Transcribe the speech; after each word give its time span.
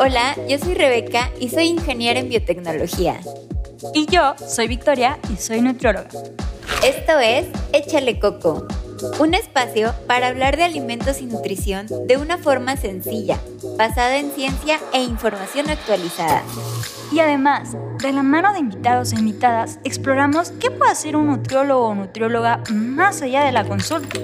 Hola, 0.00 0.36
yo 0.48 0.58
soy 0.58 0.74
Rebeca 0.74 1.30
y 1.40 1.48
soy 1.48 1.64
ingeniera 1.64 2.20
en 2.20 2.28
biotecnología. 2.28 3.18
Y 3.94 4.06
yo 4.06 4.34
soy 4.38 4.68
Victoria 4.68 5.18
y 5.32 5.36
soy 5.36 5.60
nutrióloga. 5.60 6.08
Esto 6.84 7.18
es 7.18 7.46
Échale 7.72 8.20
Coco, 8.20 8.68
un 9.18 9.34
espacio 9.34 9.94
para 10.06 10.28
hablar 10.28 10.56
de 10.56 10.64
alimentos 10.64 11.20
y 11.20 11.26
nutrición 11.26 11.86
de 12.06 12.16
una 12.16 12.38
forma 12.38 12.76
sencilla, 12.76 13.38
basada 13.76 14.18
en 14.18 14.30
ciencia 14.32 14.78
e 14.92 15.02
información 15.02 15.70
actualizada. 15.70 16.42
Y 17.12 17.20
además, 17.20 17.76
de 18.02 18.12
la 18.12 18.22
mano 18.22 18.52
de 18.52 18.58
invitados 18.58 19.12
e 19.12 19.16
invitadas, 19.16 19.78
exploramos 19.84 20.52
qué 20.60 20.70
puede 20.70 20.92
hacer 20.92 21.16
un 21.16 21.26
nutriólogo 21.28 21.88
o 21.88 21.94
nutrióloga 21.94 22.62
más 22.70 23.22
allá 23.22 23.44
de 23.44 23.52
la 23.52 23.64
consulta, 23.64 24.18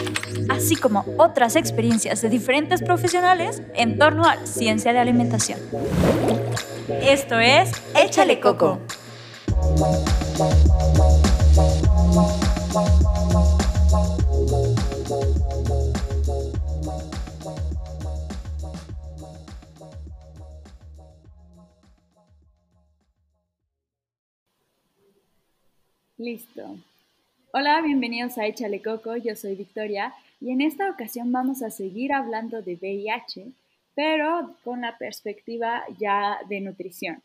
así 0.50 0.76
como 0.76 1.04
otras 1.16 1.56
experiencias 1.56 2.20
de 2.20 2.28
diferentes 2.28 2.82
profesionales 2.82 3.62
en 3.74 3.98
torno 3.98 4.24
a 4.24 4.36
la 4.36 4.46
ciencia 4.46 4.92
de 4.92 4.98
alimentación. 4.98 5.58
Esto 6.88 7.38
es 7.38 7.70
Échale 7.94 8.40
Coco. 8.40 8.78
Listo. 26.24 26.78
Hola, 27.52 27.82
bienvenidos 27.82 28.38
a 28.38 28.46
Échale 28.46 28.80
Coco, 28.80 29.14
yo 29.14 29.36
soy 29.36 29.56
Victoria 29.56 30.14
y 30.40 30.52
en 30.52 30.62
esta 30.62 30.88
ocasión 30.88 31.30
vamos 31.30 31.62
a 31.62 31.68
seguir 31.68 32.14
hablando 32.14 32.62
de 32.62 32.76
VIH, 32.76 33.52
pero 33.94 34.56
con 34.64 34.80
la 34.80 34.96
perspectiva 34.96 35.84
ya 35.98 36.38
de 36.48 36.62
nutrición. 36.62 37.22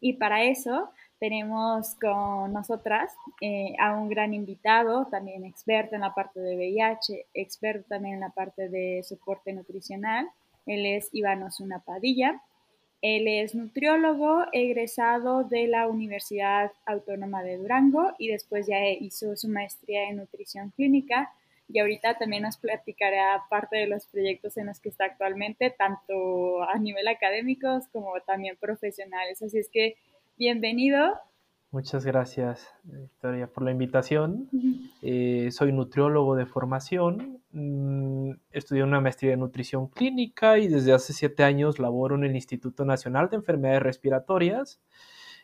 Y 0.00 0.14
para 0.14 0.42
eso 0.42 0.90
tenemos 1.20 1.94
con 2.00 2.52
nosotras 2.52 3.12
eh, 3.40 3.76
a 3.78 3.92
un 3.92 4.08
gran 4.08 4.34
invitado, 4.34 5.06
también 5.06 5.44
experto 5.44 5.94
en 5.94 6.00
la 6.00 6.12
parte 6.12 6.40
de 6.40 6.56
VIH, 6.56 7.26
experto 7.32 7.86
también 7.88 8.14
en 8.14 8.20
la 8.20 8.30
parte 8.30 8.68
de 8.68 9.04
soporte 9.04 9.52
nutricional. 9.52 10.28
Él 10.66 10.86
es 10.86 11.08
Iván 11.12 11.44
Osuna 11.44 11.78
Padilla. 11.78 12.42
Él 13.02 13.28
es 13.28 13.54
nutriólogo 13.54 14.44
egresado 14.52 15.44
de 15.44 15.66
la 15.68 15.86
Universidad 15.86 16.72
Autónoma 16.84 17.42
de 17.42 17.56
Durango 17.56 18.12
y 18.18 18.28
después 18.28 18.66
ya 18.66 18.86
hizo 18.88 19.36
su 19.36 19.48
maestría 19.48 20.08
en 20.08 20.18
nutrición 20.18 20.70
clínica 20.70 21.32
y 21.72 21.78
ahorita 21.78 22.18
también 22.18 22.42
nos 22.42 22.56
platicará 22.56 23.44
parte 23.48 23.76
de 23.76 23.86
los 23.86 24.06
proyectos 24.06 24.56
en 24.56 24.66
los 24.66 24.80
que 24.80 24.88
está 24.88 25.04
actualmente, 25.04 25.70
tanto 25.70 26.62
a 26.62 26.78
nivel 26.78 27.06
académico 27.08 27.80
como 27.92 28.20
también 28.26 28.56
profesionales. 28.56 29.40
Así 29.40 29.58
es 29.58 29.68
que 29.70 29.96
bienvenido. 30.36 31.18
Muchas 31.72 32.04
gracias, 32.04 32.66
Victoria, 32.82 33.46
por 33.46 33.62
la 33.62 33.70
invitación. 33.70 34.48
Eh, 35.02 35.50
soy 35.52 35.72
nutriólogo 35.72 36.34
de 36.34 36.44
formación. 36.44 37.40
Mm, 37.52 38.32
estudié 38.50 38.82
una 38.82 39.00
maestría 39.00 39.34
en 39.34 39.40
nutrición 39.40 39.86
clínica 39.86 40.58
y 40.58 40.66
desde 40.66 40.92
hace 40.92 41.12
siete 41.12 41.44
años 41.44 41.78
laboro 41.78 42.16
en 42.16 42.24
el 42.24 42.34
Instituto 42.34 42.84
Nacional 42.84 43.30
de 43.30 43.36
Enfermedades 43.36 43.84
Respiratorias, 43.84 44.80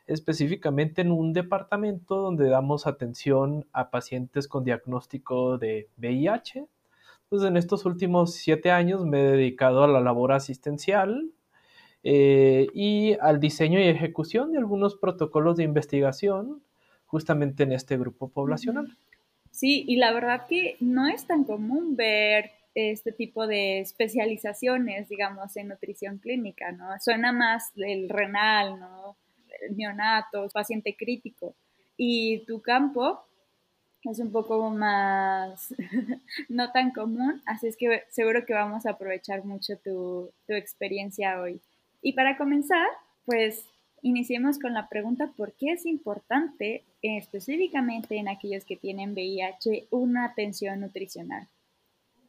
específicamente 0.08 1.02
en 1.02 1.12
un 1.12 1.32
departamento 1.32 2.16
donde 2.16 2.48
damos 2.48 2.88
atención 2.88 3.64
a 3.72 3.90
pacientes 3.90 4.48
con 4.48 4.64
diagnóstico 4.64 5.58
de 5.58 5.90
VIH. 5.96 6.66
Entonces, 7.22 7.48
en 7.48 7.56
estos 7.56 7.84
últimos 7.86 8.34
siete 8.34 8.72
años 8.72 9.06
me 9.06 9.20
he 9.20 9.30
dedicado 9.30 9.84
a 9.84 9.88
la 9.88 10.00
labor 10.00 10.32
asistencial, 10.32 11.30
eh, 12.08 12.68
y 12.72 13.16
al 13.20 13.40
diseño 13.40 13.80
y 13.80 13.88
ejecución 13.88 14.52
de 14.52 14.58
algunos 14.58 14.94
protocolos 14.94 15.56
de 15.56 15.64
investigación 15.64 16.62
justamente 17.04 17.64
en 17.64 17.72
este 17.72 17.98
grupo 17.98 18.28
poblacional. 18.28 18.96
Sí, 19.50 19.84
y 19.88 19.96
la 19.96 20.12
verdad 20.12 20.46
que 20.48 20.76
no 20.78 21.08
es 21.08 21.26
tan 21.26 21.42
común 21.42 21.96
ver 21.96 22.52
este 22.76 23.10
tipo 23.10 23.48
de 23.48 23.80
especializaciones, 23.80 25.08
digamos, 25.08 25.56
en 25.56 25.66
nutrición 25.66 26.18
clínica, 26.18 26.70
¿no? 26.70 26.86
Suena 27.00 27.32
más 27.32 27.74
del 27.74 28.08
renal, 28.08 28.78
¿no? 28.78 29.16
El 29.62 29.76
neonato, 29.76 30.46
paciente 30.54 30.94
crítico. 30.96 31.56
Y 31.96 32.44
tu 32.46 32.62
campo 32.62 33.24
es 34.04 34.20
un 34.20 34.30
poco 34.30 34.70
más 34.70 35.74
no 36.48 36.70
tan 36.70 36.92
común, 36.92 37.42
así 37.46 37.66
es 37.66 37.76
que 37.76 38.04
seguro 38.10 38.46
que 38.46 38.54
vamos 38.54 38.86
a 38.86 38.90
aprovechar 38.90 39.44
mucho 39.44 39.76
tu, 39.78 40.30
tu 40.46 40.52
experiencia 40.54 41.40
hoy. 41.40 41.60
Y 42.06 42.12
para 42.12 42.36
comenzar, 42.36 42.86
pues 43.24 43.68
iniciemos 44.00 44.60
con 44.60 44.72
la 44.74 44.88
pregunta, 44.88 45.32
¿por 45.36 45.54
qué 45.54 45.72
es 45.72 45.84
importante 45.86 46.84
específicamente 47.02 48.16
en 48.16 48.28
aquellos 48.28 48.64
que 48.64 48.76
tienen 48.76 49.12
VIH 49.12 49.88
una 49.90 50.26
atención 50.26 50.82
nutricional? 50.82 51.48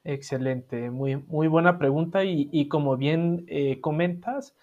Excelente, 0.03 0.89
muy, 0.89 1.17
muy 1.17 1.47
buena 1.47 1.77
pregunta 1.77 2.23
y, 2.23 2.67
como 2.69 2.97
bien 2.97 3.45
eh, 3.49 3.79
comentas, 3.79 4.55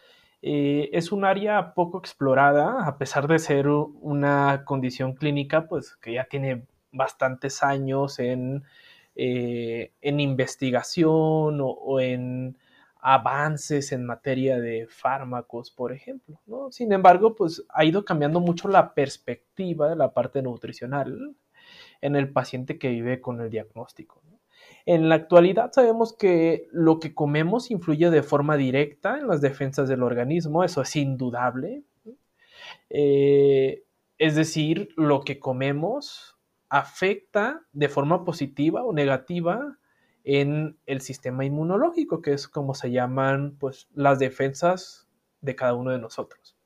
eh, 0.43 0.91
es 0.93 1.13
un 1.13 1.25
área 1.25 1.75
poco 1.75 1.99
explorada, 1.99 2.85
a 2.85 2.99
pesar 2.99 3.29
de 3.29 3.39
ser 3.39 3.69
una 3.69 4.65
condición 4.65 5.15
clínica, 5.15 5.69
pues 5.69 5.95
que 5.95 6.15
ya 6.15 6.25
tiene 6.25 6.65
bastantes 6.91 7.63
años 7.63 8.19
en, 8.19 8.65
eh, 9.15 9.93
en 10.01 10.19
investigación 10.19 11.61
o 11.63 12.01
en 12.01 12.57
avances 13.07 13.93
en 13.93 14.07
materia 14.07 14.59
de 14.59 14.87
fármacos, 14.89 15.71
por 15.71 15.93
ejemplo. 15.93 16.41
Sin 16.71 16.91
embargo, 16.91 17.35
pues 17.35 17.63
ha 17.69 17.85
ido 17.85 18.03
cambiando 18.03 18.41
mucho 18.41 18.67
la 18.67 18.95
perspectiva 18.95 19.91
de 19.91 19.97
la 19.97 20.15
parte 20.15 20.41
nutricional 20.41 21.37
en 22.01 22.17
el 22.17 22.33
paciente 22.33 22.79
que 22.79 22.89
vive 22.89 23.21
con 23.21 23.43
el 23.43 23.51
diagnóstico. 23.51 24.23
En 24.87 25.11
la 25.11 25.17
actualidad 25.17 25.71
sabemos 25.73 26.15
que 26.15 26.67
lo 26.73 26.99
que 26.99 27.13
comemos 27.13 27.71
influye 27.71 28.09
de 28.09 28.23
forma 28.23 28.57
directa 28.57 29.19
en 29.19 29.29
las 29.29 29.43
defensas 29.43 29.87
del 29.87 30.03
organismo, 30.03 30.65
eso 30.65 30.81
es 30.81 30.97
indudable. 30.97 31.83
Eh, 32.89 33.85
es 34.17 34.35
decir, 34.35 34.89
lo 34.97 35.21
que 35.21 35.39
comemos 35.39 36.39
afecta 36.71 37.67
de 37.75 37.91
forma 37.91 38.25
positiva 38.25 38.83
o 38.83 38.95
negativa 38.95 39.77
en 40.25 40.79
el 40.87 41.03
sistema 41.03 41.45
inmunológico, 41.45 42.23
que 42.23 42.33
es 42.33 42.49
como 42.49 42.75
se 42.75 42.91
llaman 42.91 43.57
pues, 43.59 43.89
las 43.95 44.19
defensas 44.19 45.07
de 45.43 45.55
cada 45.55 45.75
uno 45.75 45.91
de 45.91 45.99
nosotros. 45.99 46.57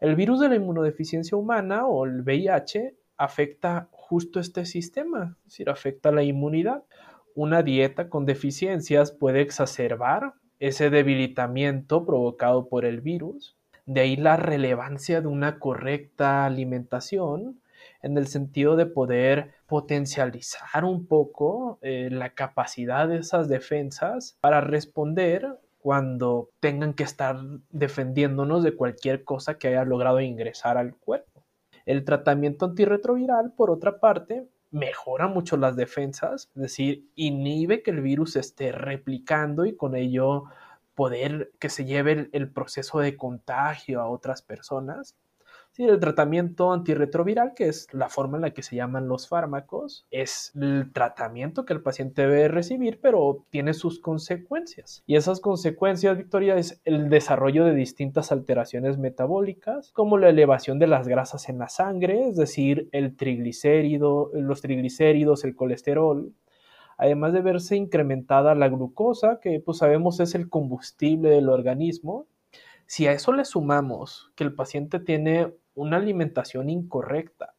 El 0.00 0.14
virus 0.14 0.40
de 0.40 0.48
la 0.48 0.56
inmunodeficiencia 0.56 1.36
humana 1.36 1.86
o 1.86 2.04
el 2.04 2.22
VIH 2.22 2.96
afecta 3.16 3.88
justo 3.90 4.40
este 4.40 4.64
sistema, 4.64 5.36
es 5.38 5.52
decir, 5.52 5.70
afecta 5.70 6.12
la 6.12 6.22
inmunidad. 6.22 6.84
Una 7.34 7.62
dieta 7.62 8.08
con 8.08 8.26
deficiencias 8.26 9.12
puede 9.12 9.40
exacerbar 9.40 10.34
ese 10.60 10.90
debilitamiento 10.90 12.04
provocado 12.04 12.68
por 12.68 12.84
el 12.84 13.00
virus. 13.00 13.56
De 13.86 14.02
ahí 14.02 14.16
la 14.16 14.36
relevancia 14.36 15.20
de 15.20 15.26
una 15.26 15.58
correcta 15.58 16.46
alimentación 16.46 17.60
en 18.04 18.18
el 18.18 18.26
sentido 18.26 18.76
de 18.76 18.84
poder 18.84 19.52
potencializar 19.66 20.84
un 20.84 21.06
poco 21.06 21.78
eh, 21.80 22.10
la 22.12 22.34
capacidad 22.34 23.08
de 23.08 23.16
esas 23.16 23.48
defensas 23.48 24.36
para 24.42 24.60
responder 24.60 25.58
cuando 25.78 26.50
tengan 26.60 26.92
que 26.92 27.02
estar 27.02 27.38
defendiéndonos 27.70 28.62
de 28.62 28.76
cualquier 28.76 29.24
cosa 29.24 29.56
que 29.56 29.68
haya 29.68 29.84
logrado 29.84 30.20
ingresar 30.20 30.76
al 30.76 30.94
cuerpo. 30.96 31.44
El 31.86 32.04
tratamiento 32.04 32.66
antirretroviral, 32.66 33.52
por 33.52 33.70
otra 33.70 34.00
parte, 34.00 34.46
mejora 34.70 35.26
mucho 35.26 35.56
las 35.56 35.74
defensas, 35.74 36.50
es 36.56 36.62
decir, 36.62 37.08
inhibe 37.14 37.82
que 37.82 37.90
el 37.90 38.02
virus 38.02 38.36
esté 38.36 38.70
replicando 38.70 39.64
y 39.64 39.76
con 39.76 39.96
ello 39.96 40.44
poder 40.94 41.52
que 41.58 41.70
se 41.70 41.86
lleve 41.86 42.28
el 42.32 42.50
proceso 42.50 42.98
de 42.98 43.16
contagio 43.16 44.02
a 44.02 44.08
otras 44.08 44.42
personas. 44.42 45.16
Sí, 45.76 45.82
el 45.82 45.98
tratamiento 45.98 46.72
antirretroviral, 46.72 47.52
que 47.52 47.66
es 47.66 47.92
la 47.92 48.08
forma 48.08 48.36
en 48.36 48.42
la 48.42 48.52
que 48.52 48.62
se 48.62 48.76
llaman 48.76 49.08
los 49.08 49.26
fármacos, 49.26 50.06
es 50.12 50.52
el 50.54 50.92
tratamiento 50.92 51.64
que 51.64 51.72
el 51.72 51.82
paciente 51.82 52.22
debe 52.22 52.46
recibir, 52.46 53.00
pero 53.02 53.44
tiene 53.50 53.74
sus 53.74 53.98
consecuencias. 53.98 55.02
Y 55.04 55.16
esas 55.16 55.40
consecuencias, 55.40 56.16
Victoria, 56.16 56.54
es 56.54 56.80
el 56.84 57.08
desarrollo 57.08 57.64
de 57.64 57.74
distintas 57.74 58.30
alteraciones 58.30 58.98
metabólicas, 58.98 59.90
como 59.90 60.16
la 60.16 60.28
elevación 60.28 60.78
de 60.78 60.86
las 60.86 61.08
grasas 61.08 61.48
en 61.48 61.58
la 61.58 61.68
sangre, 61.68 62.28
es 62.28 62.36
decir, 62.36 62.88
el 62.92 63.16
triglicérido, 63.16 64.30
los 64.32 64.60
triglicéridos, 64.60 65.42
el 65.42 65.56
colesterol, 65.56 66.32
además 66.98 67.32
de 67.32 67.40
verse 67.40 67.74
incrementada 67.74 68.54
la 68.54 68.68
glucosa, 68.68 69.40
que 69.40 69.58
pues 69.58 69.78
sabemos 69.78 70.20
es 70.20 70.36
el 70.36 70.48
combustible 70.48 71.30
del 71.30 71.48
organismo. 71.48 72.28
Si 72.86 73.06
a 73.06 73.12
eso 73.12 73.32
le 73.32 73.44
sumamos 73.44 74.32
que 74.34 74.44
el 74.44 74.54
paciente 74.54 75.00
tiene 75.00 75.54
una 75.74 75.96
alimentación 75.96 76.68
incorrecta, 76.68 77.54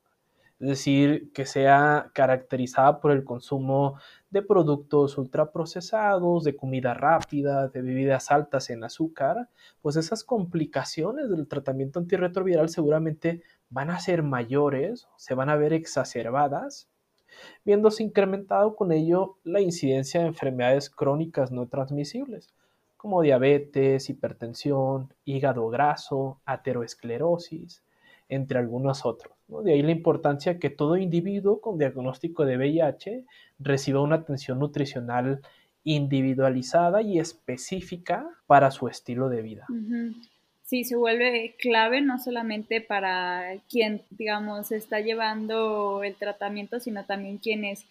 es 0.60 0.69
decir, 0.69 1.33
que 1.33 1.45
sea 1.45 2.12
caracterizada 2.13 3.01
por 3.01 3.12
el 3.12 3.25
consumo 3.25 4.00
de 4.30 4.42
productos 4.42 5.18
ultraprocesados, 5.18 6.45
de 6.45 6.56
comida 6.56 6.94
rápida, 6.94 7.68
de 7.68 7.81
bebidas 7.81 8.31
altas 8.31 8.69
en 8.69 8.86
azúcar, 8.86 9.50
pues 9.81 9.98
esas 9.98 10.24
complicaciones 10.24 11.30
del 11.30 11.48
tratamiento 11.50 12.00
antirretroviral 12.00 12.69
seguramente 12.69 13.42
van 13.69 13.89
a 13.89 14.00
ser 14.00 14.24
mayores, 14.24 15.10
se 15.18 15.36
van 15.36 15.50
a 15.50 15.57
ver 15.57 15.74
exacerbadas, 15.74 16.89
viéndose 17.66 18.04
incrementado 18.04 18.77
con 18.77 18.94
ello 18.94 19.38
la 19.44 19.60
incidencia 19.60 20.22
de 20.22 20.27
enfermedades 20.27 20.89
crónicas 20.89 21.51
no 21.51 21.68
transmisibles, 21.68 22.55
como 23.06 23.22
diabetes, 23.22 24.10
hipertensión, 24.10 25.13
hígado 25.25 25.69
graso, 25.69 26.42
ateroesclerosis, 26.44 27.84
entre 28.30 28.57
algunos 28.57 29.06
otros. 29.06 29.36
De 29.48 29.74
ahí 29.74 29.84
la 29.84 29.92
importancia 29.92 30.57
que 30.57 30.72
todo 30.72 30.98
individuo 30.98 31.62
con 31.62 31.78
diagnóstico 31.78 32.46
de 32.46 32.57
VIH 32.57 33.25
reciba 33.60 34.02
una 34.02 34.16
atención 34.16 34.57
nutricional 34.57 35.42
individualizada 35.84 37.04
y 37.04 37.19
específica 37.19 38.28
para 38.48 38.72
su 38.72 38.88
estilo 38.88 39.30
de 39.30 39.44
vida. 39.44 39.68
Sí, 40.63 40.84
se 40.84 40.96
vuelve 40.96 41.54
clave 41.60 42.01
no 42.01 42.18
solamente 42.18 42.81
para 42.81 43.62
quien, 43.69 44.01
digamos, 44.10 44.72
está 44.72 45.00
llevando 45.00 46.01
el 46.04 46.16
tratamiento, 46.16 46.80
sino 46.80 47.06
también 47.06 47.38
quienes 47.38 47.86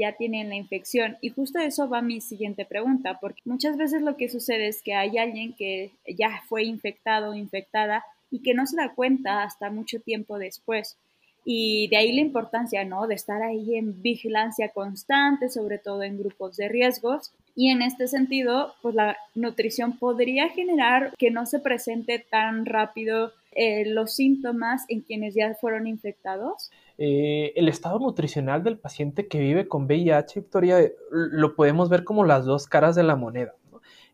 ya 0.00 0.12
tienen 0.12 0.48
la 0.48 0.56
infección. 0.56 1.16
Y 1.20 1.30
justo 1.30 1.58
eso 1.58 1.88
va 1.88 2.02
mi 2.02 2.20
siguiente 2.20 2.64
pregunta, 2.64 3.18
porque 3.20 3.42
muchas 3.44 3.76
veces 3.76 4.02
lo 4.02 4.16
que 4.16 4.28
sucede 4.28 4.68
es 4.68 4.82
que 4.82 4.94
hay 4.94 5.18
alguien 5.18 5.52
que 5.52 5.92
ya 6.06 6.42
fue 6.48 6.64
infectado 6.64 7.30
o 7.30 7.34
infectada 7.34 8.04
y 8.30 8.40
que 8.40 8.54
no 8.54 8.66
se 8.66 8.76
da 8.76 8.94
cuenta 8.94 9.42
hasta 9.42 9.70
mucho 9.70 10.00
tiempo 10.00 10.38
después. 10.38 10.96
Y 11.44 11.88
de 11.88 11.96
ahí 11.96 12.12
la 12.12 12.20
importancia, 12.20 12.84
¿no? 12.84 13.06
De 13.06 13.14
estar 13.14 13.42
ahí 13.42 13.76
en 13.76 14.02
vigilancia 14.02 14.68
constante, 14.70 15.48
sobre 15.48 15.78
todo 15.78 16.02
en 16.02 16.18
grupos 16.18 16.56
de 16.56 16.68
riesgos. 16.68 17.32
Y 17.56 17.70
en 17.70 17.82
este 17.82 18.08
sentido, 18.08 18.74
pues 18.82 18.94
la 18.94 19.16
nutrición 19.34 19.98
podría 19.98 20.48
generar 20.50 21.12
que 21.18 21.30
no 21.30 21.46
se 21.46 21.58
presente 21.58 22.18
tan 22.18 22.66
rápido 22.66 23.32
eh, 23.52 23.84
los 23.86 24.14
síntomas 24.14 24.84
en 24.88 25.00
quienes 25.00 25.34
ya 25.34 25.54
fueron 25.54 25.86
infectados. 25.86 26.70
Eh, 27.02 27.54
el 27.56 27.70
estado 27.70 27.98
nutricional 27.98 28.62
del 28.62 28.78
paciente 28.78 29.26
que 29.26 29.38
vive 29.38 29.66
con 29.66 29.84
VIH, 29.86 30.40
Victoria, 30.40 30.86
lo 31.10 31.56
podemos 31.56 31.88
ver 31.88 32.04
como 32.04 32.26
las 32.26 32.44
dos 32.44 32.66
caras 32.66 32.94
de 32.94 33.02
la 33.02 33.16
moneda. 33.16 33.54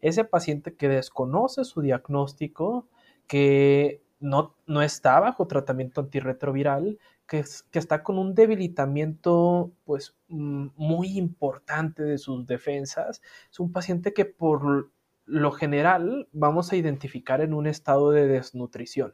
Ese 0.00 0.22
paciente 0.22 0.76
que 0.76 0.88
desconoce 0.88 1.64
su 1.64 1.80
diagnóstico, 1.80 2.86
que 3.26 4.04
no, 4.20 4.54
no 4.68 4.82
está 4.82 5.18
bajo 5.18 5.48
tratamiento 5.48 6.00
antirretroviral, 6.00 7.00
que, 7.26 7.44
que, 7.72 7.80
está 7.80 8.04
con 8.04 8.18
un 8.18 8.36
debilitamiento 8.36 9.72
pues 9.84 10.14
mm, 10.28 10.68
muy 10.76 11.18
importante 11.18 12.04
de 12.04 12.18
sus 12.18 12.46
defensas. 12.46 13.20
Es 13.50 13.58
un 13.58 13.72
paciente 13.72 14.12
que 14.12 14.26
por 14.26 14.92
lo 15.24 15.50
general 15.50 16.28
vamos 16.30 16.70
a 16.70 16.76
identificar 16.76 17.40
en 17.40 17.52
un 17.52 17.66
estado 17.66 18.12
de 18.12 18.28
desnutrición. 18.28 19.12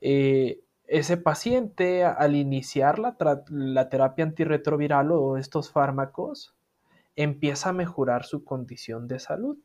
Eh, 0.00 0.64
ese 0.86 1.16
paciente 1.16 2.04
al 2.04 2.36
iniciar 2.36 2.98
la, 2.98 3.16
la 3.48 3.88
terapia 3.88 4.24
antirretroviral 4.24 5.12
o 5.12 5.36
estos 5.36 5.70
fármacos 5.70 6.54
empieza 7.16 7.70
a 7.70 7.72
mejorar 7.72 8.24
su 8.24 8.44
condición 8.44 9.08
de 9.08 9.18
salud. 9.18 9.56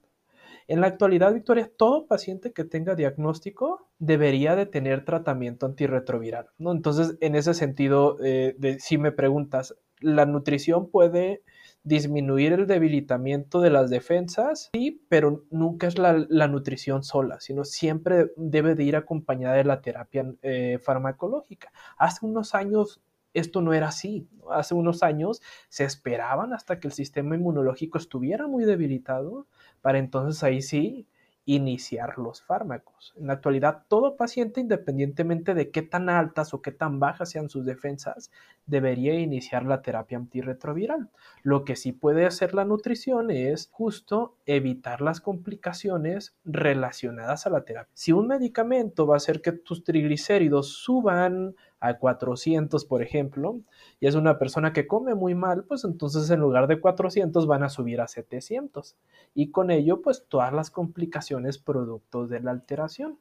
En 0.68 0.82
la 0.82 0.88
actualidad, 0.88 1.34
Victoria, 1.34 1.70
todo 1.76 2.06
paciente 2.06 2.54
que 2.54 2.64
tenga 2.64 2.94
diagnóstico 2.94 3.88
debería 3.98 4.56
de 4.56 4.68
tener 4.68 5.04
tratamiento 5.04 5.66
antirretroviral, 5.66 6.50
¿no? 6.60 6.72
Entonces, 6.72 7.18
en 7.22 7.36
ese 7.36 7.56
sentido, 7.56 8.18
eh, 8.24 8.78
si 8.80 9.00
me 9.00 9.12
preguntas, 9.12 9.76
¿la 10.00 10.28
nutrición 10.28 10.92
puede 10.92 11.42
disminuir 11.90 12.54
el 12.54 12.68
debilitamiento 12.68 13.60
de 13.60 13.72
las 13.72 13.90
defensas? 13.90 14.70
Sí, 14.74 15.04
pero 15.10 15.44
nunca 15.50 15.88
es 15.88 15.98
la, 15.98 16.48
nutrición 16.48 17.04
sola, 17.04 17.40
sino 17.40 17.66
siempre 17.66 18.32
debe 18.38 18.76
de 18.76 18.84
ir 18.84 18.96
acompañada 18.96 19.56
de 19.56 19.64
la 19.66 19.82
terapia 19.82 20.32
eh, 20.44 20.80
farmacológica. 20.82 21.74
Hace 21.98 22.26
unos 22.26 22.56
años 22.56 23.02
esto 23.34 23.62
no 23.62 23.74
era 23.74 23.90
así. 23.90 24.28
Hace 24.52 24.76
unos 24.76 25.04
años 25.04 25.42
se 25.68 25.84
esperaban 25.84 26.54
hasta 26.54 26.80
que 26.80 26.88
el 26.88 26.94
sistema 26.94 27.36
inmunológico 27.36 27.98
estuviera 27.98 28.48
muy 28.48 28.66
debilitado 28.66 29.48
para 29.82 29.98
entonces 29.98 30.44
ahí 30.44 30.62
sí 30.62 31.08
iniciar 31.50 32.20
los 32.20 32.44
fármacos. 32.44 33.16
En 33.18 33.26
la 33.26 33.34
actualidad, 33.34 33.84
todo 33.88 34.16
paciente, 34.16 34.62
independientemente 34.62 35.56
de 35.56 35.72
qué 35.72 35.82
tan 35.82 36.08
altas 36.08 36.54
o 36.54 36.62
qué 36.62 36.72
tan 36.72 37.00
bajas 37.00 37.32
sean 37.32 37.50
sus 37.50 37.66
defensas, 37.66 38.30
debería 38.68 39.16
iniciar 39.16 39.66
la 39.66 39.82
terapia 39.82 40.20
antirretroviral. 40.20 41.10
Lo 41.42 41.66
que 41.66 41.76
sí 41.76 41.92
puede 41.92 42.28
hacer 42.28 42.54
la 42.54 42.66
nutrición 42.66 43.32
es 43.32 43.68
justo 43.72 44.36
evitar 44.46 45.02
las 45.02 45.22
complicaciones 45.22 46.36
relacionadas 46.46 47.48
a 47.48 47.50
la 47.50 47.66
terapia. 47.66 47.90
Si 47.96 48.12
un 48.12 48.28
medicamento 48.28 49.08
va 49.08 49.16
a 49.16 49.18
hacer 49.18 49.42
que 49.42 49.52
tus 49.52 49.84
triglicéridos 49.84 50.68
suban 50.68 51.56
a 51.80 51.98
400, 51.98 52.86
por 52.86 53.02
ejemplo, 53.02 53.62
y 54.00 54.08
es 54.08 54.16
una 54.16 54.38
persona 54.38 54.74
que 54.74 54.88
come 54.88 55.16
muy 55.16 55.36
mal, 55.36 55.64
pues 55.64 55.84
entonces 55.84 56.30
en 56.30 56.40
lugar 56.40 56.68
de 56.68 56.80
400 56.80 57.48
van 57.48 57.64
a 57.64 57.70
subir 57.70 58.02
a 58.02 58.08
700. 58.08 58.98
Y 59.34 59.52
con 59.52 59.72
ello, 59.72 60.02
pues 60.02 60.26
todas 60.28 60.54
las 60.54 60.72
complicaciones 60.72 61.58
productos 61.58 62.30
de 62.30 62.42
la 62.42 62.52
alteración. 62.52 63.20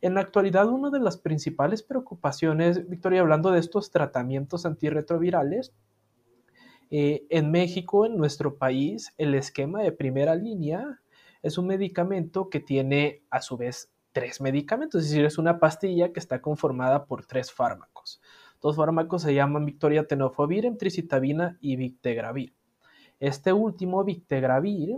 En 0.00 0.14
la 0.14 0.20
actualidad, 0.20 0.68
una 0.68 0.90
de 0.90 1.00
las 1.00 1.16
principales 1.16 1.82
preocupaciones, 1.82 2.88
Victoria, 2.88 3.22
hablando 3.22 3.50
de 3.50 3.60
estos 3.60 3.90
tratamientos 3.90 4.66
antirretrovirales, 4.66 5.72
eh, 6.90 7.26
en 7.30 7.50
México, 7.50 8.06
en 8.06 8.16
nuestro 8.16 8.56
país, 8.56 9.14
el 9.16 9.34
esquema 9.34 9.82
de 9.82 9.92
primera 9.92 10.34
línea 10.34 11.00
es 11.42 11.58
un 11.58 11.66
medicamento 11.66 12.48
que 12.50 12.60
tiene 12.60 13.22
a 13.30 13.40
su 13.40 13.56
vez 13.56 13.93
tres 14.14 14.40
medicamentos, 14.40 15.02
es 15.02 15.10
decir, 15.10 15.26
es 15.26 15.38
una 15.38 15.58
pastilla 15.58 16.12
que 16.12 16.20
está 16.20 16.40
conformada 16.40 17.04
por 17.04 17.26
tres 17.26 17.52
fármacos. 17.52 18.22
Dos 18.62 18.76
fármacos 18.76 19.22
se 19.22 19.34
llaman 19.34 19.66
Victoria 19.66 20.06
Tenofovir, 20.06 20.64
Emtricitabina 20.64 21.58
y 21.60 21.74
Victegravir. 21.76 22.54
Este 23.18 23.52
último, 23.52 24.04
Victegravir, 24.04 24.96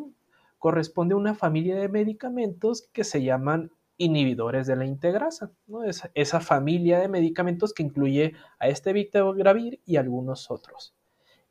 corresponde 0.58 1.14
a 1.14 1.16
una 1.16 1.34
familia 1.34 1.76
de 1.76 1.88
medicamentos 1.88 2.88
que 2.92 3.04
se 3.04 3.22
llaman 3.22 3.72
inhibidores 3.96 4.66
de 4.66 4.76
la 4.76 4.84
integrasa. 4.84 5.50
¿no? 5.66 5.80
esa 5.82 6.40
familia 6.40 6.98
de 7.00 7.08
medicamentos 7.08 7.72
que 7.72 7.82
incluye 7.82 8.34
a 8.58 8.68
este 8.68 8.92
Victegravir 8.92 9.80
y 9.86 9.96
algunos 9.96 10.50
otros. 10.50 10.94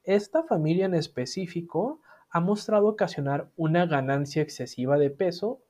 Esta 0.03 0.43
familia 0.43 0.85
en 0.85 0.93
específico 0.93 1.99
ha 2.29 2.39
mostrado 2.41 2.87
ocasionar 2.87 3.49
una 3.55 3.87
ganancia 3.87 4.43
excesiva 4.43 4.99
de 4.99 5.09
peso 5.09 5.61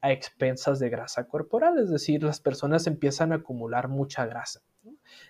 a 0.00 0.12
expensas 0.12 0.78
de 0.78 0.88
grasa 0.88 1.28
corporal, 1.28 1.78
es 1.78 1.90
decir, 1.90 2.22
las 2.22 2.40
personas 2.40 2.86
empiezan 2.86 3.32
a 3.32 3.36
acumular 3.36 3.88
mucha 3.88 4.26
grasa, 4.26 4.62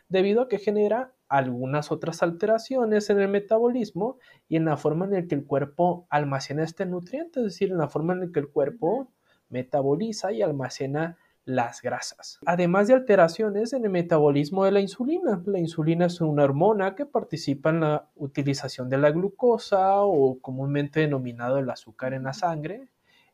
debido 0.08 0.42
a 0.42 0.48
que 0.48 0.58
genera 0.58 1.12
algunas 1.28 1.90
otras 1.92 2.22
alteraciones 2.22 3.10
en 3.10 3.20
el 3.20 3.28
metabolismo 3.28 4.18
y 4.48 4.56
en 4.56 4.64
la 4.64 4.76
forma 4.76 5.06
en 5.06 5.12
la 5.12 5.26
que 5.26 5.34
el 5.34 5.44
cuerpo 5.44 6.06
almacena 6.10 6.64
este 6.64 6.86
nutriente, 6.86 7.40
es 7.40 7.46
decir, 7.46 7.70
en 7.70 7.78
la 7.78 7.88
forma 7.88 8.12
en 8.12 8.20
la 8.20 8.32
que 8.32 8.40
el 8.40 8.48
cuerpo 8.48 9.08
metaboliza 9.48 10.32
y 10.32 10.42
almacena 10.42 11.16
las 11.44 11.82
grasas. 11.82 12.38
Además 12.46 12.86
de 12.86 12.94
alteraciones 12.94 13.72
en 13.72 13.84
el 13.84 13.90
metabolismo 13.90 14.64
de 14.64 14.72
la 14.72 14.80
insulina. 14.80 15.42
La 15.46 15.58
insulina 15.58 16.06
es 16.06 16.20
una 16.20 16.44
hormona 16.44 16.94
que 16.94 17.06
participa 17.06 17.70
en 17.70 17.80
la 17.80 18.08
utilización 18.14 18.88
de 18.88 18.98
la 18.98 19.10
glucosa 19.10 20.02
o 20.02 20.38
comúnmente 20.40 21.00
denominado 21.00 21.58
el 21.58 21.70
azúcar 21.70 22.12
en 22.14 22.24
la 22.24 22.34
sangre 22.34 22.88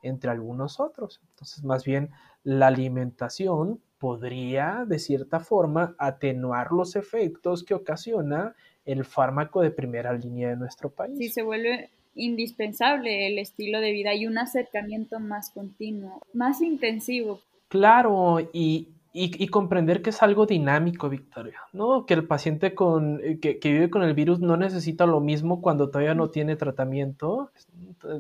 entre 0.06 0.30
algunos 0.30 0.80
otros. 0.80 1.20
Entonces, 1.30 1.64
más 1.64 1.84
bien, 1.84 2.10
la 2.44 2.68
alimentación 2.68 3.80
podría, 3.98 4.84
de 4.86 4.98
cierta 4.98 5.40
forma, 5.40 5.94
atenuar 5.98 6.72
los 6.72 6.96
efectos 6.96 7.64
que 7.64 7.74
ocasiona 7.74 8.54
el 8.84 9.04
fármaco 9.04 9.62
de 9.62 9.70
primera 9.70 10.12
línea 10.12 10.50
de 10.50 10.56
nuestro 10.56 10.90
país. 10.90 11.18
Sí, 11.18 11.28
se 11.28 11.42
vuelve 11.42 11.90
indispensable 12.14 13.26
el 13.26 13.38
estilo 13.38 13.80
de 13.80 13.92
vida 13.92 14.14
y 14.14 14.26
un 14.26 14.38
acercamiento 14.38 15.20
más 15.20 15.50
continuo, 15.50 16.22
más 16.32 16.62
intensivo. 16.62 17.40
Claro, 17.68 18.38
y, 18.52 18.88
y, 19.12 19.48
comprender 19.48 20.02
que 20.02 20.10
es 20.10 20.22
algo 20.22 20.46
dinámico, 20.46 21.08
Victoria, 21.08 21.58
¿no? 21.72 22.06
Que 22.06 22.14
el 22.14 22.26
paciente 22.26 22.74
con, 22.74 23.20
eh, 23.24 23.38
que, 23.40 23.58
que, 23.58 23.72
vive 23.72 23.90
con 23.90 24.02
el 24.02 24.14
virus 24.14 24.40
no 24.40 24.56
necesita 24.56 25.06
lo 25.06 25.20
mismo 25.20 25.60
cuando 25.60 25.88
todavía 25.88 26.14
no 26.14 26.30
tiene 26.30 26.56
tratamiento. 26.56 27.50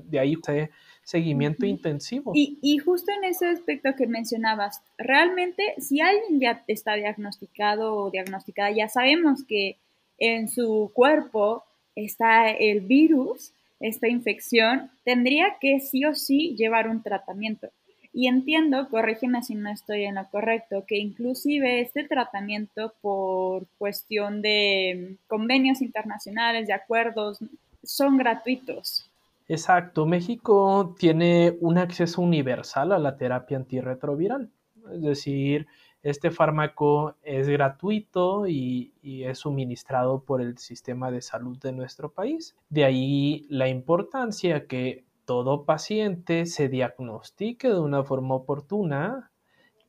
De 0.04 0.18
ahí 0.18 0.36
se 0.42 0.70
seguimiento 1.06 1.64
intensivo. 1.64 2.32
Y, 2.34 2.58
y, 2.62 2.78
justo 2.78 3.12
en 3.12 3.22
ese 3.22 3.46
aspecto 3.46 3.94
que 3.96 4.08
mencionabas, 4.08 4.82
realmente 4.98 5.62
si 5.78 6.00
alguien 6.00 6.40
ya 6.40 6.64
está 6.66 6.94
diagnosticado 6.94 7.94
o 7.94 8.10
diagnosticada, 8.10 8.72
ya 8.72 8.88
sabemos 8.88 9.44
que 9.44 9.76
en 10.18 10.48
su 10.48 10.90
cuerpo 10.92 11.62
está 11.94 12.50
el 12.50 12.80
virus, 12.80 13.52
esta 13.78 14.08
infección, 14.08 14.90
tendría 15.04 15.58
que 15.60 15.78
sí 15.78 16.04
o 16.04 16.16
sí 16.16 16.56
llevar 16.56 16.88
un 16.88 17.04
tratamiento. 17.04 17.68
Y 18.12 18.26
entiendo, 18.26 18.88
corrígeme 18.88 19.44
si 19.44 19.54
no 19.54 19.70
estoy 19.70 20.04
en 20.04 20.16
lo 20.16 20.28
correcto, 20.28 20.84
que 20.88 20.98
inclusive 20.98 21.82
este 21.82 22.02
tratamiento 22.02 22.92
por 23.00 23.68
cuestión 23.78 24.42
de 24.42 25.18
convenios 25.28 25.82
internacionales, 25.82 26.66
de 26.66 26.72
acuerdos, 26.72 27.38
son 27.84 28.16
gratuitos. 28.16 29.08
Exacto, 29.48 30.06
México 30.06 30.94
tiene 30.98 31.56
un 31.60 31.78
acceso 31.78 32.20
universal 32.20 32.92
a 32.92 32.98
la 32.98 33.16
terapia 33.16 33.56
antirretroviral, 33.56 34.50
es 34.92 35.02
decir, 35.02 35.66
este 36.02 36.30
fármaco 36.30 37.16
es 37.22 37.48
gratuito 37.48 38.46
y, 38.46 38.92
es 39.02 39.38
suministrado 39.38 40.22
por 40.22 40.40
el 40.40 40.56
sistema 40.58 41.10
de 41.10 41.20
salud 41.20 41.58
de 41.58 41.72
nuestro 41.72 42.12
país. 42.12 42.54
De 42.68 42.84
ahí 42.84 43.44
la 43.48 43.68
importancia 43.68 44.66
que 44.68 45.04
todo 45.24 45.64
paciente 45.64 46.46
se 46.46 46.68
diagnostique 46.68 47.68
de 47.68 47.80
una 47.80 48.04
forma 48.04 48.36
oportuna, 48.36 49.32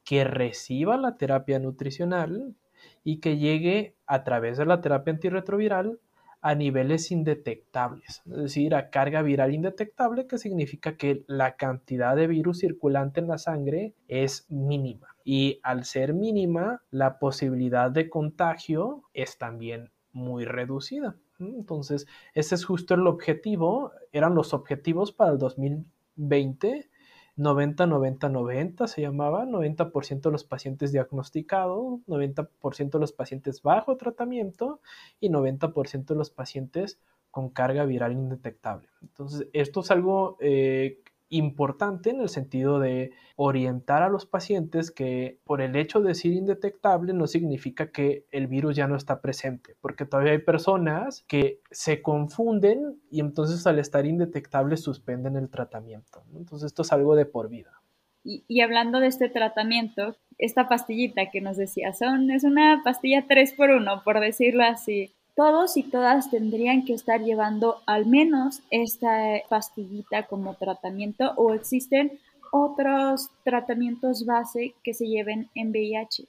que 0.03 0.23
reciba 0.23 0.97
la 0.97 1.17
terapia 1.17 1.59
nutricional 1.59 2.55
y 3.03 3.19
que 3.19 3.37
llegue 3.37 3.95
a 4.07 4.23
través 4.23 4.57
de 4.57 4.65
la 4.65 4.81
terapia 4.81 5.13
antirretroviral 5.13 5.99
a 6.47 6.55
niveles 6.55 7.11
indetectables, 7.11 8.21
es 8.25 8.37
decir, 8.37 8.73
a 8.73 8.89
carga 8.89 9.21
viral 9.21 9.53
indetectable, 9.53 10.27
que 10.27 10.37
significa 10.37 10.95
que 10.95 11.25
la 11.27 11.57
cantidad 11.57 12.15
de 12.15 12.27
virus 12.27 12.59
circulante 12.59 13.19
en 13.19 13.27
la 13.27 13.37
sangre 13.37 13.95
es 14.07 14.45
mínima 14.49 15.17
y 15.25 15.59
al 15.61 15.83
ser 15.83 16.13
mínima, 16.13 16.83
la 16.89 17.19
posibilidad 17.19 17.91
de 17.91 18.09
contagio 18.09 19.03
es 19.13 19.37
también 19.37 19.91
muy 20.13 20.45
reducida. 20.45 21.17
Entonces, 21.37 22.07
ese 22.33 22.55
es 22.55 22.63
justo 22.63 22.93
el 22.93 23.05
objetivo, 23.07 23.91
eran 24.13 24.33
los 24.33 24.53
objetivos 24.53 25.11
para 25.11 25.31
el 25.31 25.37
2020. 25.37 26.89
90-90-90 27.37 28.87
se 28.87 29.01
llamaba, 29.01 29.45
90% 29.45 30.21
de 30.21 30.31
los 30.31 30.43
pacientes 30.43 30.91
diagnosticados, 30.91 31.99
90% 32.07 32.91
de 32.91 32.99
los 32.99 33.11
pacientes 33.11 33.61
bajo 33.61 33.95
tratamiento 33.97 34.81
y 35.19 35.29
90% 35.29 36.05
de 36.05 36.15
los 36.15 36.31
pacientes 36.31 36.99
con 37.31 37.49
carga 37.49 37.85
viral 37.85 38.13
indetectable. 38.13 38.89
Entonces, 39.01 39.47
esto 39.53 39.81
es 39.81 39.91
algo 39.91 40.37
eh, 40.39 40.99
importante 41.29 42.09
en 42.09 42.21
el 42.21 42.29
sentido 42.29 42.79
de 42.79 43.11
orientar 43.35 44.03
a 44.03 44.09
los 44.09 44.25
pacientes 44.25 44.91
que 44.91 45.39
por 45.43 45.61
el 45.61 45.75
hecho 45.75 46.01
de 46.01 46.15
ser 46.15 46.31
indetectable 46.31 47.13
no 47.13 47.27
significa 47.27 47.91
que 47.91 48.25
el 48.31 48.47
virus 48.47 48.75
ya 48.75 48.87
no 48.87 48.95
está 48.95 49.21
presente, 49.21 49.75
porque 49.81 50.05
todavía 50.05 50.31
hay 50.31 50.39
personas 50.39 51.23
que 51.27 51.59
se 51.71 52.01
confunden 52.01 53.01
y 53.11 53.19
entonces 53.19 53.67
al 53.67 53.79
estar 53.79 54.05
indetectable 54.05 54.77
suspenden 54.77 55.35
el 55.35 55.49
tratamiento. 55.49 56.23
Entonces 56.35 56.67
esto 56.67 56.81
es 56.81 56.91
algo 56.91 57.15
de 57.15 57.25
por 57.25 57.49
vida. 57.49 57.81
Y, 58.29 58.59
hablando 58.59 58.99
de 58.99 59.07
este 59.07 59.29
tratamiento, 59.29 60.17
esta 60.37 60.67
pastillita 60.67 61.29
que 61.31 61.39
nos 61.39 61.55
decía, 61.55 61.93
son, 61.93 62.29
es 62.29 62.43
una 62.43 62.81
pastilla 62.83 63.25
3 63.25 63.53
por 63.53 63.69
1 63.69 64.01
por 64.03 64.19
decirlo 64.19 64.65
así 64.65 65.13
todos 65.37 65.77
y 65.77 65.83
todas 65.83 66.31
tendrían 66.31 66.83
que 66.83 66.93
estar 66.93 67.21
llevando 67.21 67.77
al 67.85 68.07
menos 68.07 68.63
esta 68.71 69.39
pastillita 69.47 70.23
como 70.23 70.55
tratamiento 70.55 71.31
o 71.35 71.53
existen 71.53 72.19
otros 72.51 73.29
tratamientos 73.43 74.25
base 74.25 74.73
que 74.83 74.95
se 74.95 75.05
lleven 75.05 75.47
en 75.53 75.69
VIH. 75.69 76.27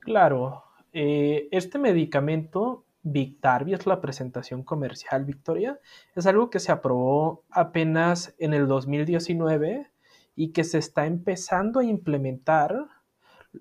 Claro, 0.00 0.64
eh, 0.94 1.46
este 1.50 1.78
medicamento 1.78 2.84
Victarvi 3.02 3.74
es 3.74 3.86
la 3.86 4.00
presentación 4.00 4.62
comercial 4.62 5.26
Victoria, 5.26 5.78
es 6.16 6.26
algo 6.26 6.48
que 6.48 6.58
se 6.58 6.72
aprobó 6.72 7.42
apenas 7.50 8.34
en 8.38 8.54
el 8.54 8.66
2019 8.66 9.90
y 10.36 10.52
que 10.52 10.64
se 10.64 10.78
está 10.78 11.04
empezando 11.04 11.80
a 11.80 11.84
implementar 11.84 12.88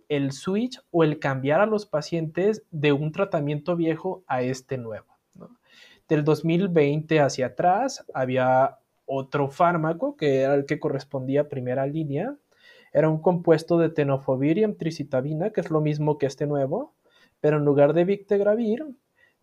el 0.09 0.31
switch 0.31 0.79
o 0.91 1.03
el 1.03 1.19
cambiar 1.19 1.61
a 1.61 1.65
los 1.65 1.85
pacientes 1.85 2.63
de 2.71 2.91
un 2.91 3.11
tratamiento 3.11 3.75
viejo 3.75 4.23
a 4.27 4.41
este 4.41 4.77
nuevo. 4.77 5.07
Del 6.07 6.23
2020 6.23 7.21
hacia 7.21 7.47
atrás 7.47 8.05
había 8.13 8.77
otro 9.05 9.49
fármaco 9.49 10.15
que 10.15 10.41
era 10.41 10.55
el 10.55 10.65
que 10.65 10.79
correspondía 10.79 11.41
a 11.41 11.49
primera 11.49 11.85
línea. 11.85 12.35
Era 12.93 13.09
un 13.09 13.21
compuesto 13.21 13.77
de 13.77 13.89
tenofovir 13.89 14.57
y 14.57 14.63
amtricitabina, 14.63 15.51
que 15.51 15.61
es 15.61 15.71
lo 15.71 15.81
mismo 15.81 16.17
que 16.17 16.25
este 16.25 16.47
nuevo, 16.47 16.93
pero 17.39 17.57
en 17.57 17.65
lugar 17.65 17.93
de 17.93 18.05
Victegravir 18.05 18.85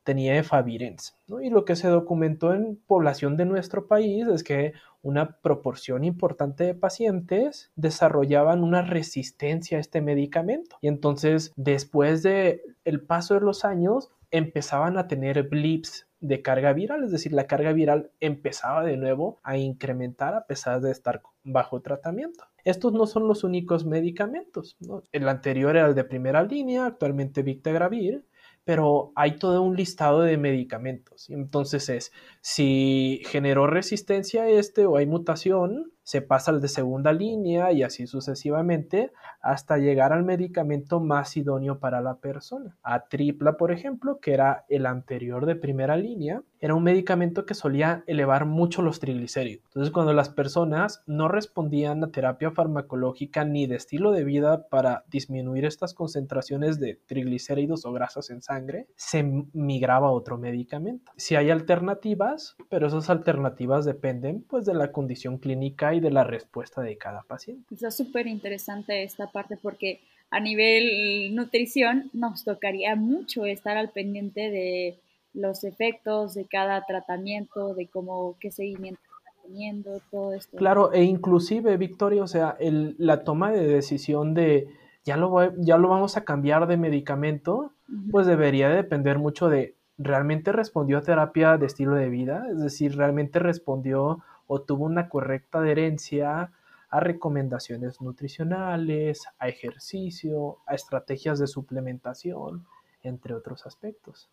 tenía 0.08 0.38
efavirenz. 0.38 1.18
Y 1.42 1.50
lo 1.50 1.66
que 1.66 1.76
se 1.76 1.86
documentó 1.86 2.54
en 2.54 2.76
población 2.86 3.36
de 3.36 3.44
nuestro 3.44 3.88
país 3.88 4.26
es 4.26 4.42
que 4.42 4.72
una 5.02 5.36
proporción 5.42 6.02
importante 6.02 6.64
de 6.64 6.74
pacientes 6.74 7.70
desarrollaban 7.76 8.62
una 8.62 8.80
resistencia 8.80 9.76
a 9.76 9.82
este 9.82 10.00
medicamento. 10.00 10.78
Y 10.80 10.88
entonces, 10.88 11.52
después 11.56 12.22
de 12.22 12.62
el 12.86 13.02
paso 13.02 13.34
de 13.34 13.42
los 13.42 13.66
años, 13.66 14.08
empezaban 14.30 14.96
a 14.96 15.08
tener 15.08 15.42
blips 15.42 16.08
de 16.20 16.40
carga 16.40 16.72
viral, 16.72 17.04
es 17.04 17.10
decir, 17.10 17.34
la 17.34 17.46
carga 17.46 17.74
viral 17.74 18.10
empezaba 18.18 18.82
de 18.84 18.96
nuevo 18.96 19.40
a 19.42 19.58
incrementar 19.58 20.34
a 20.34 20.46
pesar 20.46 20.80
de 20.80 20.90
estar 20.90 21.20
bajo 21.44 21.82
tratamiento. 21.82 22.44
Estos 22.64 22.94
no 22.94 23.06
son 23.06 23.28
los 23.28 23.44
únicos 23.44 23.84
medicamentos. 23.84 24.78
El 25.12 25.28
anterior 25.28 25.76
era 25.76 25.86
el 25.86 25.94
de 25.94 26.04
primera 26.04 26.42
línea, 26.44 26.86
actualmente 26.86 27.42
Victegravir, 27.42 28.24
pero 28.68 29.12
hay 29.14 29.38
todo 29.38 29.62
un 29.62 29.76
listado 29.76 30.20
de 30.20 30.36
medicamentos. 30.36 31.30
Entonces 31.30 31.88
es, 31.88 32.12
si 32.42 33.22
generó 33.24 33.66
resistencia 33.66 34.46
este 34.46 34.84
o 34.84 34.98
hay 34.98 35.06
mutación, 35.06 35.90
se 36.08 36.22
pasa 36.22 36.52
al 36.52 36.62
de 36.62 36.68
segunda 36.68 37.12
línea 37.12 37.70
y 37.70 37.82
así 37.82 38.06
sucesivamente 38.06 39.12
hasta 39.42 39.76
llegar 39.76 40.14
al 40.14 40.24
medicamento 40.24 41.00
más 41.00 41.36
idóneo 41.36 41.80
para 41.80 42.00
la 42.00 42.14
persona. 42.14 42.78
A 42.82 43.08
tripla, 43.08 43.58
por 43.58 43.72
ejemplo, 43.72 44.18
que 44.18 44.32
era 44.32 44.64
el 44.70 44.86
anterior 44.86 45.44
de 45.44 45.54
primera 45.54 45.98
línea, 45.98 46.42
era 46.60 46.74
un 46.74 46.82
medicamento 46.82 47.44
que 47.44 47.52
solía 47.52 48.04
elevar 48.06 48.46
mucho 48.46 48.80
los 48.80 49.00
triglicéridos. 49.00 49.64
Entonces, 49.66 49.92
cuando 49.92 50.14
las 50.14 50.30
personas 50.30 51.02
no 51.06 51.28
respondían 51.28 52.02
a 52.02 52.10
terapia 52.10 52.52
farmacológica 52.52 53.44
ni 53.44 53.66
de 53.66 53.76
estilo 53.76 54.10
de 54.10 54.24
vida 54.24 54.66
para 54.68 55.04
disminuir 55.10 55.66
estas 55.66 55.92
concentraciones 55.92 56.80
de 56.80 56.98
triglicéridos 57.06 57.84
o 57.84 57.92
grasas 57.92 58.30
en 58.30 58.40
sangre, 58.40 58.86
se 58.96 59.22
migraba 59.52 60.08
a 60.08 60.12
otro 60.12 60.38
medicamento. 60.38 61.12
Si 61.16 61.36
hay 61.36 61.50
alternativas, 61.50 62.56
pero 62.70 62.86
esas 62.86 63.10
alternativas 63.10 63.84
dependen 63.84 64.42
pues 64.48 64.64
de 64.64 64.72
la 64.72 64.90
condición 64.90 65.36
clínica 65.36 65.97
de 66.00 66.10
la 66.10 66.24
respuesta 66.24 66.82
de 66.82 66.96
cada 66.96 67.22
paciente. 67.22 67.74
Está 67.74 67.90
súper 67.90 68.26
interesante 68.26 69.02
esta 69.02 69.30
parte 69.30 69.56
porque 69.56 70.00
a 70.30 70.40
nivel 70.40 71.34
nutrición 71.34 72.10
nos 72.12 72.44
tocaría 72.44 72.96
mucho 72.96 73.44
estar 73.46 73.76
al 73.76 73.90
pendiente 73.90 74.50
de 74.50 74.98
los 75.34 75.64
efectos 75.64 76.34
de 76.34 76.46
cada 76.46 76.84
tratamiento, 76.84 77.74
de 77.74 77.86
cómo, 77.86 78.36
qué 78.40 78.50
seguimiento 78.50 79.00
está 79.00 79.42
teniendo, 79.42 80.00
todo 80.10 80.32
esto. 80.34 80.56
Claro, 80.56 80.92
e 80.92 81.04
inclusive, 81.04 81.76
Victoria, 81.76 82.22
o 82.22 82.26
sea, 82.26 82.56
el, 82.58 82.94
la 82.98 83.24
toma 83.24 83.52
de 83.52 83.66
decisión 83.66 84.34
de 84.34 84.68
ya 85.04 85.16
lo, 85.16 85.54
ya 85.56 85.78
lo 85.78 85.88
vamos 85.88 86.16
a 86.16 86.24
cambiar 86.24 86.66
de 86.66 86.76
medicamento, 86.76 87.72
pues 88.10 88.26
debería 88.26 88.68
depender 88.68 89.18
mucho 89.18 89.48
de 89.48 89.74
realmente 89.96 90.52
respondió 90.52 90.98
a 90.98 91.02
terapia 91.02 91.56
de 91.56 91.66
estilo 91.66 91.94
de 91.94 92.08
vida, 92.08 92.46
es 92.50 92.60
decir, 92.60 92.96
realmente 92.96 93.38
respondió 93.38 94.18
o 94.48 94.62
tuvo 94.62 94.86
una 94.86 95.08
correcta 95.08 95.60
adherencia 95.60 96.50
a 96.90 97.00
recomendaciones 97.00 98.00
nutricionales, 98.00 99.22
a 99.38 99.48
ejercicio, 99.48 100.58
a 100.66 100.74
estrategias 100.74 101.38
de 101.38 101.46
suplementación, 101.46 102.66
entre 103.02 103.34
otros 103.34 103.66
aspectos. 103.66 104.28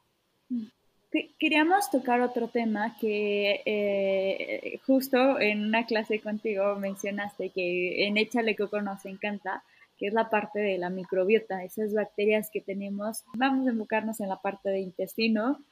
Queríamos 1.40 1.92
tocar 1.92 2.22
otro 2.22 2.48
tema 2.48 2.98
que 3.00 3.62
eh, 3.66 4.80
justo 4.86 5.40
en 5.40 5.66
una 5.66 5.86
clase 5.86 6.20
contigo 6.20 6.76
mencionaste 6.76 7.52
que 7.52 8.08
en 8.08 8.18
Échale 8.18 8.56
Coco 8.56 8.82
nos 8.82 9.06
encanta, 9.06 9.64
que 9.98 10.08
es 10.08 10.14
la 10.14 10.30
parte 10.30 10.60
de 10.60 10.78
la 10.78 10.90
microbiota, 10.90 11.64
esas 11.64 11.94
bacterias 11.94 12.50
que 12.52 12.62
tenemos. 12.62 13.24
Vamos 13.34 13.68
a 13.68 13.72
enfocarnos 13.72 14.20
en 14.20 14.30
la 14.30 14.42
parte 14.42 14.70
de 14.70 14.80
intestino 14.80 15.64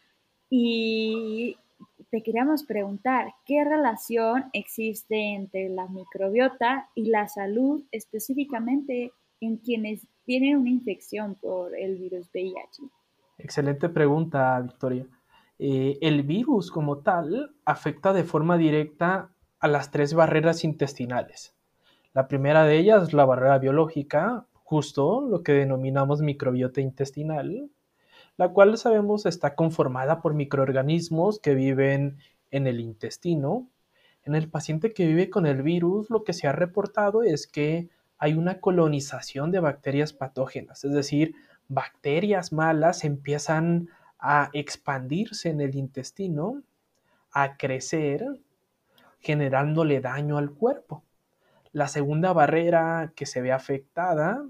y 0.50 1.58
te 2.14 2.22
queríamos 2.22 2.64
preguntar, 2.64 3.34
¿qué 3.44 3.64
relación 3.64 4.46
existe 4.54 5.34
entre 5.34 5.68
la 5.70 5.88
microbiota 5.88 6.88
y 6.94 7.10
la 7.10 7.28
salud, 7.28 7.82
específicamente 7.92 9.12
en 9.42 9.58
quienes 9.58 10.06
tienen 10.24 10.58
una 10.58 10.70
infección 10.70 11.34
por 11.34 11.76
el 11.76 11.98
virus 11.98 12.30
VIH? 12.32 12.84
Excelente 13.40 13.90
pregunta, 13.90 14.62
Victoria. 14.62 15.08
Eh, 15.58 15.98
el 16.02 16.22
virus 16.22 16.70
como 16.70 17.00
tal 17.00 17.56
afecta 17.66 18.14
de 18.14 18.24
forma 18.24 18.60
directa 18.60 19.32
a 19.60 19.68
las 19.68 19.90
tres 19.90 20.14
barreras 20.14 20.64
intestinales. 20.64 21.56
La 22.14 22.28
primera 22.28 22.64
de 22.64 22.78
ellas 22.78 23.12
la 23.14 23.26
barrera 23.26 23.58
biológica, 23.58 24.46
justo 24.64 25.22
lo 25.22 25.42
que 25.42 25.54
denominamos 25.54 26.22
microbiota 26.22 26.80
intestinal, 26.80 27.72
la 28.38 28.50
cual 28.50 28.78
sabemos 28.78 29.26
está 29.26 29.56
conformada 29.56 30.22
por 30.22 30.34
microorganismos 30.34 31.40
que 31.40 31.54
viven 31.54 32.18
en 32.52 32.68
el 32.68 32.80
intestino. 32.80 33.68
En 34.24 34.36
el 34.36 34.50
paciente 34.50 34.94
que 34.94 35.06
vive 35.06 35.30
con 35.30 35.46
el 35.46 35.62
virus, 35.62 36.10
lo 36.10 36.24
que 36.24 36.34
se 36.34 36.48
ha 36.48 36.52
reportado 36.52 37.24
es 37.24 37.48
que 37.48 37.90
hay 38.18 38.34
una 38.34 38.60
colonización 38.60 39.52
de 39.52 39.60
bacterias 39.60 40.14
patógenas, 40.14 40.84
es 40.86 40.94
decir, 40.94 41.36
bacterias 41.68 42.54
malas 42.54 43.04
empiezan 43.04 43.90
a 44.20 44.50
expandirse 44.54 45.50
en 45.50 45.60
el 45.60 45.76
intestino, 45.76 46.62
a 47.32 47.58
crecer, 47.58 48.24
generándole 49.20 50.00
daño 50.00 50.38
al 50.38 50.52
cuerpo. 50.52 51.04
La 51.72 51.88
segunda 51.88 52.32
barrera 52.34 53.12
que 53.16 53.26
se 53.26 53.42
ve 53.42 53.52
afectada 53.52 54.46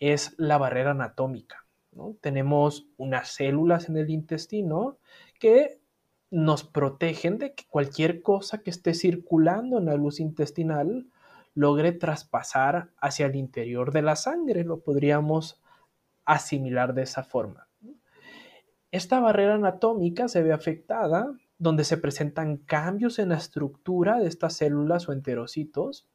es 0.00 0.34
la 0.36 0.58
barrera 0.58 0.90
anatómica. 0.90 1.65
Tenemos 2.20 2.86
unas 2.96 3.28
células 3.28 3.88
en 3.88 3.96
el 3.96 4.10
intestino 4.10 4.98
que 5.38 5.80
nos 6.30 6.64
protegen 6.64 7.38
de 7.38 7.54
que 7.54 7.64
cualquier 7.68 8.22
cosa 8.22 8.58
que 8.58 8.70
esté 8.70 8.94
circulando 8.94 9.78
en 9.78 9.86
la 9.86 9.94
luz 9.94 10.20
intestinal 10.20 11.06
logre 11.54 11.92
traspasar 11.92 12.90
hacia 13.00 13.26
el 13.26 13.36
interior 13.36 13.92
de 13.92 14.02
la 14.02 14.16
sangre. 14.16 14.64
Lo 14.64 14.80
podríamos 14.80 15.60
asimilar 16.24 16.94
de 16.94 17.02
esa 17.02 17.24
forma. 17.24 17.68
Esta 18.90 19.20
barrera 19.20 19.54
anatómica 19.54 20.28
se 20.28 20.42
ve 20.42 20.52
afectada 20.52 21.32
donde 21.58 21.84
se 21.84 21.96
presentan 21.96 22.58
cambios 22.58 23.18
en 23.18 23.30
la 23.30 23.36
estructura 23.36 24.18
de 24.18 24.28
estas 24.28 24.54
células 24.54 25.08
o 25.08 25.12
enterocitos, 25.12 26.06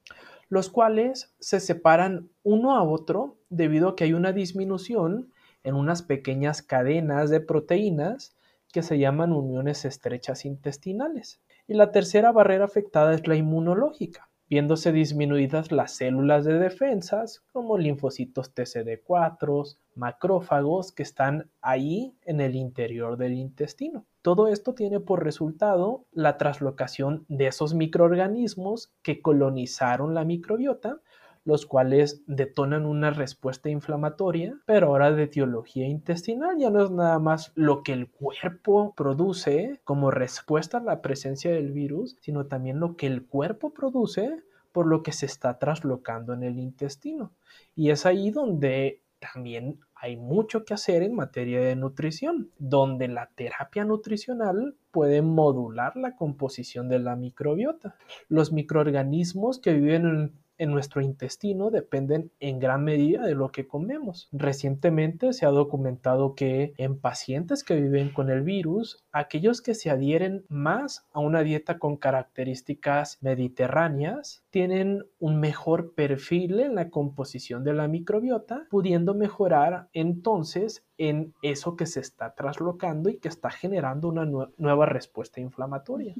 los 0.49 0.69
cuales 0.69 1.33
se 1.39 1.59
separan 1.59 2.29
uno 2.43 2.75
a 2.75 2.83
otro 2.83 3.37
debido 3.49 3.89
a 3.89 3.95
que 3.95 4.03
hay 4.03 4.13
una 4.13 4.33
disminución 4.33 5.31
en 5.63 5.75
unas 5.75 6.01
pequeñas 6.01 6.61
cadenas 6.61 7.29
de 7.29 7.41
proteínas 7.41 8.35
que 8.71 8.83
se 8.83 8.99
llaman 8.99 9.33
uniones 9.33 9.85
estrechas 9.85 10.45
intestinales. 10.45 11.41
Y 11.67 11.73
la 11.73 11.91
tercera 11.91 12.31
barrera 12.31 12.65
afectada 12.65 13.13
es 13.13 13.27
la 13.27 13.35
inmunológica, 13.35 14.29
viéndose 14.49 14.91
disminuidas 14.91 15.71
las 15.71 15.93
células 15.95 16.43
de 16.43 16.59
defensas 16.59 17.41
como 17.53 17.77
linfocitos 17.77 18.53
TCD4, 18.53 19.77
macrófagos 19.95 20.91
que 20.91 21.03
están 21.03 21.49
ahí 21.61 22.15
en 22.23 22.41
el 22.41 22.55
interior 22.55 23.17
del 23.17 23.33
intestino. 23.33 24.05
Todo 24.21 24.47
esto 24.47 24.73
tiene 24.73 24.99
por 24.99 25.23
resultado 25.23 26.05
la 26.11 26.37
traslocación 26.37 27.25
de 27.27 27.47
esos 27.47 27.73
microorganismos 27.73 28.91
que 29.01 29.21
colonizaron 29.21 30.13
la 30.13 30.25
microbiota 30.25 30.99
los 31.43 31.65
cuales 31.65 32.23
detonan 32.27 32.85
una 32.85 33.11
respuesta 33.11 33.69
inflamatoria, 33.69 34.59
pero 34.65 34.87
ahora 34.87 35.11
de 35.11 35.23
etiología 35.23 35.87
intestinal. 35.87 36.57
Ya 36.57 36.69
no 36.69 36.83
es 36.83 36.91
nada 36.91 37.19
más 37.19 37.51
lo 37.55 37.83
que 37.83 37.93
el 37.93 38.09
cuerpo 38.09 38.93
produce 38.95 39.81
como 39.83 40.11
respuesta 40.11 40.77
a 40.77 40.83
la 40.83 41.01
presencia 41.01 41.51
del 41.51 41.71
virus, 41.71 42.17
sino 42.21 42.45
también 42.45 42.79
lo 42.79 42.95
que 42.95 43.07
el 43.07 43.25
cuerpo 43.25 43.73
produce 43.73 44.43
por 44.71 44.87
lo 44.87 45.03
que 45.03 45.11
se 45.11 45.25
está 45.25 45.59
traslocando 45.59 46.33
en 46.33 46.43
el 46.43 46.59
intestino. 46.59 47.33
Y 47.75 47.89
es 47.89 48.05
ahí 48.05 48.31
donde 48.31 49.01
también 49.19 49.79
hay 49.93 50.17
mucho 50.17 50.65
que 50.65 50.73
hacer 50.73 51.03
en 51.03 51.13
materia 51.13 51.61
de 51.61 51.75
nutrición, 51.75 52.49
donde 52.57 53.07
la 53.07 53.29
terapia 53.35 53.85
nutricional 53.85 54.75
puede 54.89 55.21
modular 55.21 55.95
la 55.95 56.15
composición 56.15 56.89
de 56.89 56.97
la 56.97 57.15
microbiota. 57.15 57.95
Los 58.27 58.51
microorganismos 58.51 59.59
que 59.59 59.73
viven 59.73 60.05
en 60.07 60.33
en 60.61 60.69
nuestro 60.69 61.01
intestino 61.01 61.71
dependen 61.71 62.31
en 62.39 62.59
gran 62.59 62.83
medida 62.83 63.25
de 63.25 63.33
lo 63.33 63.51
que 63.51 63.67
comemos. 63.67 64.29
Recientemente 64.31 65.33
se 65.33 65.47
ha 65.47 65.49
documentado 65.49 66.35
que 66.35 66.75
en 66.77 66.99
pacientes 66.99 67.63
que 67.63 67.81
viven 67.81 68.13
con 68.13 68.29
el 68.29 68.43
virus, 68.43 69.03
aquellos 69.11 69.63
que 69.63 69.73
se 69.73 69.89
adhieren 69.89 70.45
más 70.49 71.07
a 71.13 71.19
una 71.19 71.41
dieta 71.41 71.79
con 71.79 71.97
características 71.97 73.17
mediterráneas 73.21 74.43
tienen 74.51 75.03
un 75.19 75.39
mejor 75.39 75.95
perfil 75.95 76.59
en 76.59 76.75
la 76.75 76.91
composición 76.91 77.63
de 77.63 77.73
la 77.73 77.87
microbiota, 77.87 78.67
pudiendo 78.69 79.15
mejorar 79.15 79.87
entonces 79.93 80.85
en 80.99 81.33
eso 81.41 81.75
que 81.75 81.87
se 81.87 82.01
está 82.01 82.35
traslocando 82.35 83.09
y 83.09 83.17
que 83.17 83.29
está 83.29 83.49
generando 83.49 84.09
una 84.09 84.29
nueva 84.57 84.85
respuesta 84.85 85.41
inflamatoria 85.41 86.13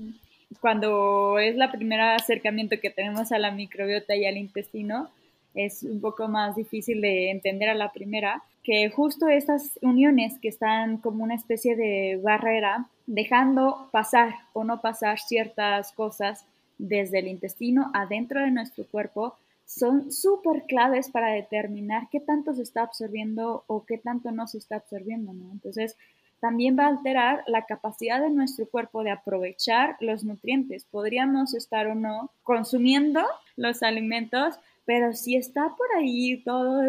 cuando 0.60 1.40
es 1.40 1.56
la 1.56 1.72
primera 1.72 2.16
acercamiento 2.16 2.80
que 2.82 2.90
tenemos 2.90 3.32
a 3.32 3.40
la 3.40 3.52
microbiota 3.52 4.16
y 4.16 4.26
al 4.26 4.38
intestino, 4.38 5.10
es 5.54 5.84
un 5.84 6.02
poco 6.02 6.28
más 6.28 6.56
difícil 6.56 7.02
de 7.02 7.32
entender 7.32 7.70
a 7.70 7.76
la 7.76 7.92
primera, 7.92 8.44
que 8.64 8.90
justo 8.90 9.28
estas 9.28 9.80
uniones 9.82 10.38
que 10.40 10.48
están 10.48 10.98
como 10.98 11.24
una 11.24 11.36
especie 11.36 11.76
de 11.76 12.20
barrera, 12.22 12.88
dejando 13.08 13.90
pasar 13.92 14.34
o 14.54 14.64
no 14.64 14.82
pasar 14.82 15.20
ciertas 15.20 15.92
cosas 15.94 16.46
desde 16.78 17.20
el 17.20 17.28
intestino 17.28 17.92
adentro 17.94 18.42
de 18.42 18.52
nuestro 18.52 18.86
cuerpo, 18.86 19.36
son 19.66 20.12
súper 20.12 20.64
claves 20.64 21.10
para 21.10 21.32
determinar 21.32 22.08
qué 22.12 22.20
tanto 22.20 22.54
se 22.54 22.64
está 22.64 22.84
absorbiendo 22.84 23.64
o 23.68 23.86
qué 23.86 23.98
tanto 23.98 24.32
no 24.32 24.48
se 24.48 24.58
está 24.58 24.78
absorbiendo. 24.78 25.32
Entonces, 25.52 25.96
también 26.42 26.78
va 26.78 26.86
a 26.86 26.90
alterar 26.90 27.44
la 27.46 27.66
capacidad 27.66 28.20
de 28.20 28.32
nuestro 28.32 28.68
cuerpo 28.68 29.04
de 29.04 29.12
aprovechar 29.12 29.96
los 30.00 30.24
nutrientes. 30.24 30.86
Podríamos 30.86 31.54
estar 31.54 31.88
o 31.88 31.96
no 31.96 32.32
consumiendo 32.42 33.22
los 33.56 33.84
alimentos, 33.84 34.56
pero 34.84 35.14
si 35.14 35.36
está 35.36 35.76
por 35.78 35.88
ahí 35.98 36.44
todo 36.44 36.82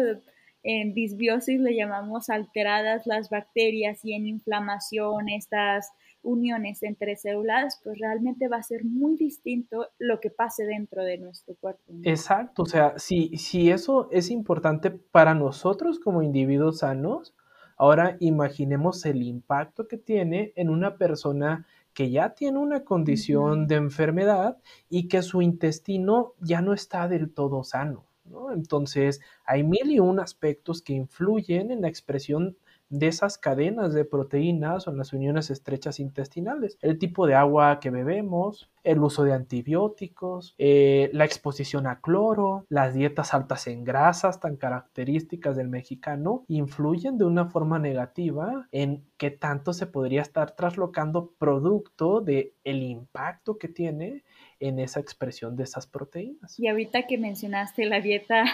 en 0.63 0.93
disbiosis, 0.95 1.59
le 1.59 1.75
llamamos 1.75 2.29
alteradas 2.29 3.05
las 3.05 3.29
bacterias 3.29 4.03
y 4.03 4.13
en 4.13 4.25
inflamación, 4.27 5.29
estas 5.29 5.91
uniones 6.23 6.81
entre 6.81 7.15
células, 7.15 7.79
pues 7.83 7.99
realmente 7.99 8.47
va 8.47 8.57
a 8.57 8.63
ser 8.63 8.83
muy 8.85 9.17
distinto 9.17 9.89
lo 9.99 10.19
que 10.19 10.31
pase 10.31 10.65
dentro 10.65 11.03
de 11.03 11.17
nuestro 11.19 11.55
cuerpo. 11.55 11.83
Exacto, 12.03 12.63
o 12.63 12.65
sea, 12.65 12.97
si, 12.97 13.37
si 13.37 13.69
eso 13.69 14.07
es 14.09 14.31
importante 14.31 14.89
para 14.89 15.35
nosotros 15.35 15.99
como 15.99 16.23
individuos 16.23 16.79
sanos, 16.79 17.35
Ahora 17.77 18.17
imaginemos 18.19 19.05
el 19.05 19.23
impacto 19.23 19.87
que 19.87 19.97
tiene 19.97 20.53
en 20.55 20.69
una 20.69 20.97
persona 20.97 21.65
que 21.93 22.09
ya 22.09 22.33
tiene 22.33 22.59
una 22.59 22.83
condición 22.83 23.67
de 23.67 23.75
enfermedad 23.75 24.57
y 24.89 25.07
que 25.07 25.21
su 25.21 25.41
intestino 25.41 26.33
ya 26.39 26.61
no 26.61 26.73
está 26.73 27.07
del 27.07 27.31
todo 27.31 27.63
sano. 27.63 28.05
Entonces, 28.53 29.21
hay 29.45 29.63
mil 29.63 29.91
y 29.91 29.99
un 29.99 30.19
aspectos 30.19 30.81
que 30.81 30.93
influyen 30.93 31.71
en 31.71 31.81
la 31.81 31.89
expresión 31.89 32.57
de 32.89 33.07
esas 33.07 33.37
cadenas 33.37 33.93
de 33.93 34.05
proteínas 34.05 34.87
o 34.87 34.91
en 34.91 34.97
las 34.97 35.13
uniones 35.13 35.49
estrechas 35.49 35.99
intestinales. 35.99 36.77
El 36.81 36.99
tipo 36.99 37.25
de 37.25 37.35
agua 37.35 37.79
que 37.79 37.89
bebemos, 37.89 38.69
el 38.83 38.99
uso 38.99 39.23
de 39.23 39.33
antibióticos, 39.33 40.55
eh, 40.57 41.09
la 41.13 41.25
exposición 41.25 41.87
a 41.87 42.01
cloro, 42.01 42.65
las 42.69 42.93
dietas 42.93 43.33
altas 43.33 43.67
en 43.67 43.83
grasas 43.83 44.39
tan 44.39 44.57
características 44.57 45.55
del 45.55 45.69
mexicano, 45.69 46.43
influyen 46.47 47.17
de 47.17 47.25
una 47.25 47.45
forma 47.45 47.79
negativa 47.79 48.67
en 48.71 49.05
qué 49.17 49.31
tanto 49.31 49.73
se 49.73 49.87
podría 49.87 50.21
estar 50.21 50.51
traslocando 50.51 51.31
producto 51.37 52.21
de 52.21 52.53
el 52.63 52.83
impacto 52.83 53.57
que 53.57 53.69
tiene 53.69 54.23
en 54.63 54.79
esa 54.79 55.01
expresión 55.01 55.57
de 55.57 55.63
esas 55.63 55.87
proteínas. 55.87 56.57
Y 56.57 56.69
ahorita 56.69 57.05
que 57.05 57.17
mencionaste 57.17 57.85
la 57.85 57.99
dieta 57.99 58.45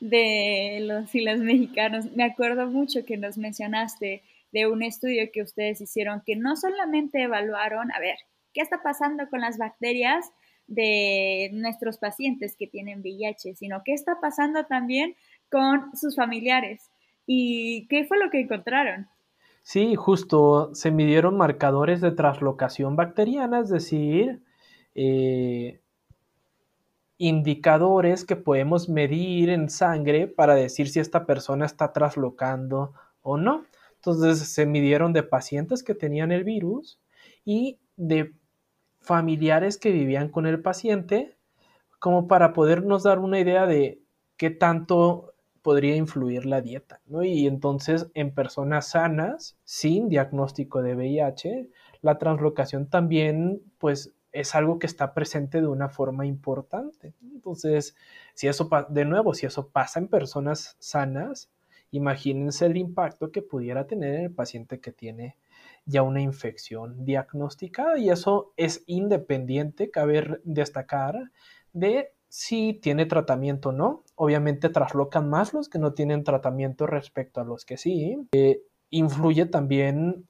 de 0.00 0.78
los 0.80 1.14
y 1.14 1.20
las 1.20 1.38
mexicanos, 1.38 2.10
me 2.16 2.24
acuerdo 2.24 2.66
mucho 2.66 3.04
que 3.04 3.18
nos 3.18 3.36
mencionaste 3.36 4.22
de 4.52 4.66
un 4.66 4.82
estudio 4.82 5.30
que 5.30 5.42
ustedes 5.42 5.82
hicieron 5.82 6.22
que 6.24 6.34
no 6.34 6.56
solamente 6.56 7.22
evaluaron, 7.22 7.92
a 7.92 8.00
ver, 8.00 8.16
¿qué 8.54 8.62
está 8.62 8.82
pasando 8.82 9.28
con 9.28 9.42
las 9.42 9.58
bacterias 9.58 10.32
de 10.66 11.50
nuestros 11.52 11.98
pacientes 11.98 12.56
que 12.56 12.66
tienen 12.66 13.00
VIH, 13.00 13.54
sino 13.54 13.82
qué 13.84 13.92
está 13.92 14.18
pasando 14.18 14.64
también 14.64 15.14
con 15.50 15.94
sus 15.94 16.16
familiares? 16.16 16.90
¿Y 17.26 17.86
qué 17.88 18.06
fue 18.06 18.18
lo 18.18 18.30
que 18.30 18.40
encontraron? 18.40 19.08
Sí, 19.62 19.94
justo 19.94 20.74
se 20.74 20.90
midieron 20.90 21.36
marcadores 21.36 22.00
de 22.00 22.12
traslocación 22.12 22.96
bacteriana, 22.96 23.60
es 23.60 23.68
decir, 23.68 24.42
eh, 25.02 25.80
indicadores 27.16 28.26
que 28.26 28.36
podemos 28.36 28.90
medir 28.90 29.48
en 29.48 29.70
sangre 29.70 30.26
para 30.26 30.54
decir 30.54 30.90
si 30.90 31.00
esta 31.00 31.24
persona 31.24 31.64
está 31.64 31.94
traslocando 31.94 32.92
o 33.22 33.38
no. 33.38 33.64
Entonces 33.94 34.40
se 34.40 34.66
midieron 34.66 35.14
de 35.14 35.22
pacientes 35.22 35.82
que 35.82 35.94
tenían 35.94 36.32
el 36.32 36.44
virus 36.44 37.00
y 37.46 37.78
de 37.96 38.34
familiares 39.00 39.78
que 39.78 39.90
vivían 39.90 40.28
con 40.28 40.46
el 40.46 40.60
paciente 40.60 41.34
como 41.98 42.28
para 42.28 42.52
podernos 42.52 43.04
dar 43.04 43.20
una 43.20 43.40
idea 43.40 43.64
de 43.64 44.02
qué 44.36 44.50
tanto 44.50 45.32
podría 45.62 45.96
influir 45.96 46.44
la 46.44 46.60
dieta. 46.60 47.00
Y 47.22 47.46
entonces 47.46 48.10
en 48.12 48.34
personas 48.34 48.88
sanas, 48.90 49.56
sin 49.64 50.10
diagnóstico 50.10 50.82
de 50.82 50.94
VIH, 50.94 51.70
la 52.02 52.18
translocación 52.18 52.90
también 52.90 53.62
pues 53.78 54.14
es 54.32 54.54
algo 54.54 54.78
que 54.78 54.86
está 54.86 55.14
presente 55.14 55.60
de 55.60 55.66
una 55.66 55.88
forma 55.88 56.26
importante. 56.26 57.14
Entonces, 57.22 57.96
si 58.34 58.48
eso, 58.48 58.68
de 58.88 59.04
nuevo, 59.04 59.34
si 59.34 59.46
eso 59.46 59.68
pasa 59.68 59.98
en 59.98 60.08
personas 60.08 60.76
sanas, 60.78 61.50
imagínense 61.90 62.66
el 62.66 62.76
impacto 62.76 63.32
que 63.32 63.42
pudiera 63.42 63.86
tener 63.86 64.14
en 64.14 64.24
el 64.24 64.32
paciente 64.32 64.80
que 64.80 64.92
tiene 64.92 65.36
ya 65.84 66.02
una 66.02 66.20
infección 66.20 67.04
diagnosticada 67.04 67.98
y 67.98 68.10
eso 68.10 68.52
es 68.56 68.84
independiente, 68.86 69.90
cabe 69.90 70.40
destacar, 70.44 71.30
de 71.72 72.12
si 72.28 72.74
tiene 72.74 73.06
tratamiento 73.06 73.70
o 73.70 73.72
no. 73.72 74.04
Obviamente 74.14 74.68
traslocan 74.68 75.28
más 75.28 75.52
los 75.52 75.68
que 75.68 75.78
no 75.78 75.92
tienen 75.94 76.22
tratamiento 76.22 76.86
respecto 76.86 77.40
a 77.40 77.44
los 77.44 77.64
que 77.64 77.76
sí. 77.76 78.16
Eh, 78.32 78.62
influye 78.90 79.46
también 79.46 80.26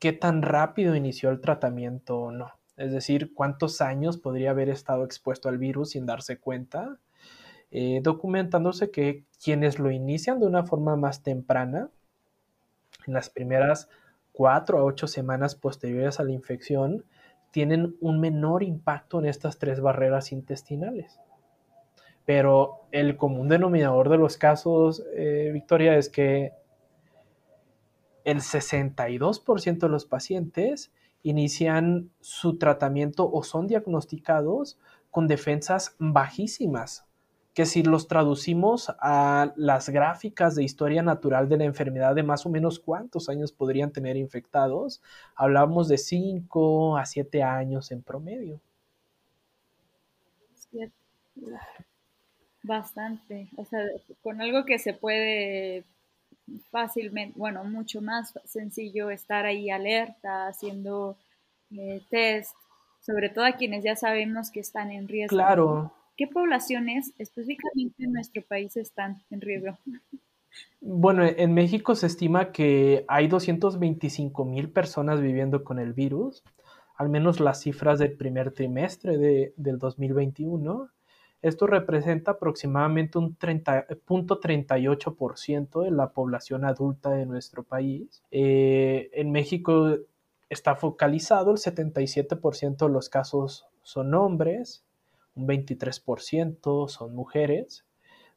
qué 0.00 0.12
tan 0.12 0.42
rápido 0.42 0.96
inició 0.96 1.30
el 1.30 1.40
tratamiento 1.40 2.18
o 2.18 2.32
no. 2.32 2.59
Es 2.80 2.92
decir, 2.92 3.34
cuántos 3.34 3.82
años 3.82 4.16
podría 4.16 4.52
haber 4.52 4.70
estado 4.70 5.04
expuesto 5.04 5.50
al 5.50 5.58
virus 5.58 5.90
sin 5.90 6.06
darse 6.06 6.38
cuenta. 6.38 6.98
Eh, 7.70 8.00
documentándose 8.02 8.90
que 8.90 9.24
quienes 9.44 9.78
lo 9.78 9.90
inician 9.90 10.40
de 10.40 10.46
una 10.46 10.64
forma 10.64 10.96
más 10.96 11.22
temprana, 11.22 11.90
en 13.06 13.12
las 13.12 13.28
primeras 13.28 13.90
cuatro 14.32 14.78
a 14.78 14.84
ocho 14.84 15.06
semanas 15.08 15.54
posteriores 15.56 16.20
a 16.20 16.24
la 16.24 16.32
infección, 16.32 17.04
tienen 17.50 17.96
un 18.00 18.18
menor 18.18 18.62
impacto 18.62 19.18
en 19.18 19.26
estas 19.26 19.58
tres 19.58 19.82
barreras 19.82 20.32
intestinales. 20.32 21.20
Pero 22.24 22.86
el 22.92 23.18
común 23.18 23.48
denominador 23.48 24.08
de 24.08 24.16
los 24.16 24.38
casos, 24.38 25.04
eh, 25.14 25.50
Victoria, 25.52 25.98
es 25.98 26.08
que 26.08 26.54
el 28.24 28.40
62% 28.40 29.86
de 29.86 29.88
los 29.92 30.06
pacientes 30.06 30.90
inician 31.22 32.10
su 32.20 32.58
tratamiento 32.58 33.30
o 33.30 33.42
son 33.42 33.66
diagnosticados 33.66 34.78
con 35.10 35.26
defensas 35.26 35.96
bajísimas 35.98 37.04
que 37.54 37.66
si 37.66 37.82
los 37.82 38.06
traducimos 38.06 38.92
a 39.00 39.52
las 39.56 39.88
gráficas 39.88 40.54
de 40.54 40.62
historia 40.62 41.02
natural 41.02 41.48
de 41.48 41.56
la 41.56 41.64
enfermedad 41.64 42.14
de 42.14 42.22
más 42.22 42.46
o 42.46 42.48
menos 42.48 42.78
cuántos 42.78 43.28
años 43.28 43.52
podrían 43.52 43.92
tener 43.92 44.16
infectados, 44.16 45.02
hablamos 45.34 45.88
de 45.88 45.98
5 45.98 46.96
a 46.96 47.04
7 47.04 47.42
años 47.42 47.90
en 47.90 48.02
promedio. 48.02 48.60
Bastante, 52.62 53.48
o 53.56 53.64
sea, 53.64 53.80
con 54.22 54.40
algo 54.40 54.64
que 54.64 54.78
se 54.78 54.92
puede 54.92 55.84
fácilmente, 56.70 57.38
bueno, 57.38 57.64
mucho 57.64 58.00
más 58.00 58.34
sencillo 58.44 59.10
estar 59.10 59.44
ahí 59.46 59.70
alerta, 59.70 60.48
haciendo 60.48 61.16
eh, 61.70 62.02
test, 62.10 62.54
sobre 63.00 63.28
todo 63.28 63.44
a 63.44 63.52
quienes 63.52 63.84
ya 63.84 63.96
sabemos 63.96 64.50
que 64.50 64.60
están 64.60 64.90
en 64.90 65.08
riesgo. 65.08 65.36
Claro, 65.36 65.92
¿Qué 66.20 66.26
poblaciones 66.26 67.14
específicamente 67.16 68.04
en 68.04 68.12
nuestro 68.12 68.42
país 68.42 68.76
están 68.76 69.22
en 69.30 69.40
riesgo? 69.40 69.78
Bueno, 70.82 71.24
en 71.24 71.54
México 71.54 71.94
se 71.94 72.08
estima 72.08 72.52
que 72.52 73.06
hay 73.08 73.26
225 73.26 74.44
mil 74.44 74.70
personas 74.70 75.22
viviendo 75.22 75.64
con 75.64 75.78
el 75.78 75.94
virus, 75.94 76.42
al 76.96 77.08
menos 77.08 77.40
las 77.40 77.62
cifras 77.62 77.98
del 77.98 78.18
primer 78.18 78.52
trimestre 78.52 79.16
de, 79.16 79.54
del 79.56 79.78
2021. 79.78 80.90
Esto 81.42 81.66
representa 81.66 82.32
aproximadamente 82.32 83.16
un 83.18 83.38
30.38% 83.38 85.84
de 85.84 85.90
la 85.90 86.12
población 86.12 86.66
adulta 86.66 87.08
de 87.10 87.24
nuestro 87.24 87.62
país. 87.62 88.22
Eh, 88.30 89.08
en 89.14 89.32
México 89.32 89.96
está 90.50 90.76
focalizado, 90.76 91.52
el 91.52 91.56
77% 91.56 92.86
de 92.86 92.92
los 92.92 93.08
casos 93.08 93.66
son 93.82 94.12
hombres, 94.14 94.84
un 95.34 95.48
23% 95.48 96.88
son 96.88 97.14
mujeres. 97.14 97.86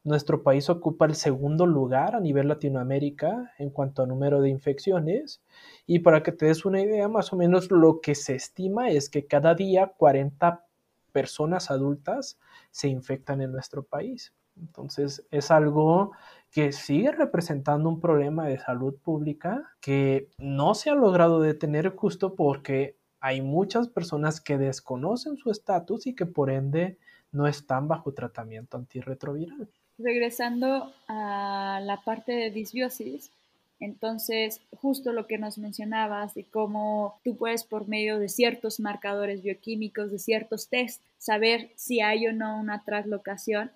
Nuestro 0.06 0.44
país 0.44 0.70
ocupa 0.70 1.06
el 1.06 1.16
segundo 1.16 1.66
lugar 1.66 2.16
a 2.16 2.20
nivel 2.20 2.50
Latinoamérica 2.50 3.54
en 3.58 3.70
cuanto 3.70 4.04
a 4.04 4.06
número 4.06 4.42
de 4.42 4.50
infecciones. 4.50 5.42
Y 5.88 6.00
para 6.00 6.24
que 6.24 6.34
te 6.34 6.46
des 6.46 6.66
una 6.66 6.82
idea, 6.82 7.08
más 7.08 7.32
o 7.34 7.38
menos 7.38 7.72
lo 7.72 8.02
que 8.02 8.16
se 8.16 8.36
estima 8.36 8.90
es 8.90 9.10
que 9.10 9.26
cada 9.26 9.56
día 9.56 9.94
40 9.98 10.66
personas 11.14 11.72
adultas 11.72 12.38
se 12.72 12.90
infectan 12.90 13.42
en 13.42 13.54
nuestro 13.54 13.84
país. 13.84 14.34
Entonces 14.58 15.26
es 15.32 15.50
algo 15.50 16.12
que 16.52 16.72
sigue 16.72 17.12
representando 17.12 17.90
un 17.90 18.00
problema 18.00 18.46
de 18.46 18.60
salud 18.60 18.96
pública 19.02 19.72
que 19.80 20.30
no 20.38 20.76
se 20.76 20.90
ha 20.90 20.96
logrado 20.96 21.42
detener 21.42 21.96
justo 21.96 22.36
porque 22.36 22.98
hay 23.20 23.42
muchas 23.42 23.88
personas 23.88 24.42
que 24.42 24.58
desconocen 24.58 25.38
su 25.38 25.50
estatus 25.50 26.06
y 26.08 26.14
que 26.14 26.26
por 26.26 26.52
ende 26.52 26.98
no 27.32 27.48
están 27.48 27.88
bajo 27.88 28.14
tratamiento 28.14 28.78
antirretroviral. 28.78 29.70
Regresando 29.98 30.92
a 31.08 31.80
la 31.82 32.02
parte 32.04 32.34
de 32.34 32.52
disbiosis, 32.52 33.32
entonces 33.80 34.62
justo 34.82 35.12
lo 35.12 35.28
que 35.28 35.38
nos 35.38 35.58
mencionabas 35.58 36.34
de 36.34 36.46
cómo 36.46 37.20
tú 37.24 37.36
puedes 37.36 37.64
por 37.64 37.88
medio 37.88 38.20
de 38.20 38.30
ciertos 38.30 38.80
marcadores 38.80 39.42
bioquímicos, 39.42 40.12
de 40.12 40.20
ciertos 40.20 40.68
test, 40.70 41.02
saber 41.18 41.72
si 41.76 42.02
hay 42.02 42.28
o 42.28 42.34
no 42.34 42.60
una 42.60 42.84
traslocación, 42.84 43.72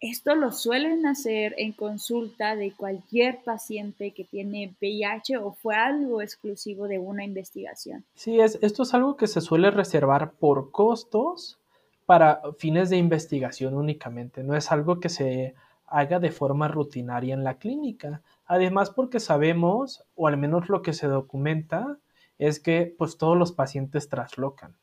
esto 0.00 0.34
lo 0.34 0.50
suelen 0.50 1.04
hacer 1.04 1.54
en 1.58 1.72
consulta 1.72 2.56
de 2.56 2.72
cualquier 2.72 3.42
paciente 3.44 4.12
que 4.12 4.24
tiene 4.24 4.74
VIH 4.80 5.36
o 5.36 5.52
fue 5.52 5.76
algo 5.76 6.22
exclusivo 6.22 6.88
de 6.88 6.98
una 6.98 7.22
investigación. 7.22 8.04
Sí, 8.14 8.40
es, 8.40 8.58
esto 8.62 8.84
es 8.84 8.94
algo 8.94 9.18
que 9.18 9.26
se 9.26 9.42
suele 9.42 9.70
reservar 9.70 10.32
por 10.32 10.70
costos 10.70 11.58
para 12.06 12.40
fines 12.58 12.88
de 12.88 12.96
investigación 12.96 13.74
únicamente. 13.74 14.42
No 14.42 14.56
es 14.56 14.72
algo 14.72 15.00
que 15.00 15.10
se 15.10 15.54
haga 15.90 16.20
de 16.20 16.30
forma 16.30 16.68
rutinaria 16.68 17.34
en 17.34 17.44
la 17.44 17.58
clínica. 17.58 18.22
Además, 18.46 18.90
porque 18.90 19.20
sabemos, 19.20 20.04
o 20.14 20.28
al 20.28 20.36
menos 20.36 20.68
lo 20.68 20.82
que 20.82 20.92
se 20.92 21.06
documenta, 21.06 21.98
es 22.38 22.60
que 22.60 22.94
pues 22.96 23.18
todos 23.18 23.36
los 23.36 23.52
pacientes 23.52 24.08
traslocan. 24.08 24.76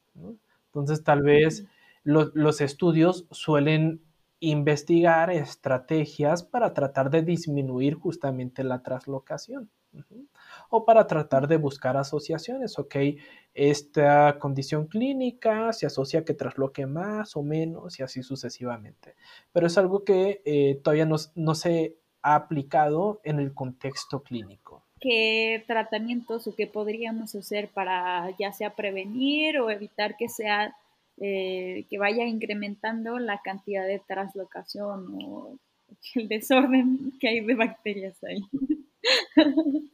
Entonces, 0.67 1.03
tal 1.03 1.23
vez 1.23 1.65
los 2.03 2.61
estudios 2.61 3.25
suelen 3.31 4.01
investigar 4.39 5.31
estrategias 5.31 6.43
para 6.43 6.73
tratar 6.73 7.09
de 7.09 7.23
disminuir 7.23 7.95
justamente 7.95 8.63
la 8.63 8.83
traslocación 8.83 9.69
o 10.69 10.85
para 10.85 11.07
tratar 11.07 11.47
de 11.47 11.57
buscar 11.57 11.97
asociaciones, 11.97 12.77
ok, 12.77 12.95
esta 13.53 14.37
condición 14.39 14.87
clínica 14.87 15.73
se 15.73 15.85
asocia 15.85 16.19
a 16.19 16.25
que 16.25 16.33
trasloque 16.33 16.85
más 16.85 17.35
o 17.35 17.43
menos 17.43 17.99
y 17.99 18.03
así 18.03 18.23
sucesivamente, 18.23 19.15
pero 19.51 19.67
es 19.67 19.77
algo 19.77 20.03
que 20.03 20.41
eh, 20.45 20.79
todavía 20.83 21.05
no, 21.05 21.55
se 21.55 21.97
ha 22.21 22.35
aplicado 22.35 23.21
en 23.23 23.39
el 23.39 23.53
contexto 23.53 24.23
clínico. 24.23 24.83
¿Qué 24.99 25.63
tratamientos 25.67 26.47
o 26.47 26.55
qué 26.55 26.67
podríamos 26.67 27.35
hacer 27.35 27.69
para 27.69 28.35
ya 28.37 28.51
sea 28.51 28.75
prevenir 28.75 29.59
o 29.59 29.69
evitar 29.69 30.17
que 30.17 30.27
sea 30.27 30.75
eh, 31.19 31.85
que 31.89 31.97
vaya 31.97 32.25
incrementando 32.25 33.17
la 33.19 33.39
cantidad 33.43 33.85
de 33.87 33.99
traslocación 33.99 35.17
o 35.23 35.57
el 36.15 36.27
desorden 36.27 37.13
que 37.19 37.29
hay 37.29 37.39
de 37.41 37.55
bacterias 37.55 38.23
ahí. 38.23 38.41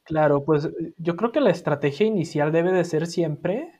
Claro, 0.03 0.43
pues 0.43 0.69
yo 0.97 1.15
creo 1.15 1.31
que 1.31 1.41
la 1.41 1.49
estrategia 1.49 2.05
inicial 2.05 2.51
debe 2.51 2.71
de 2.71 2.85
ser 2.85 3.07
siempre 3.07 3.71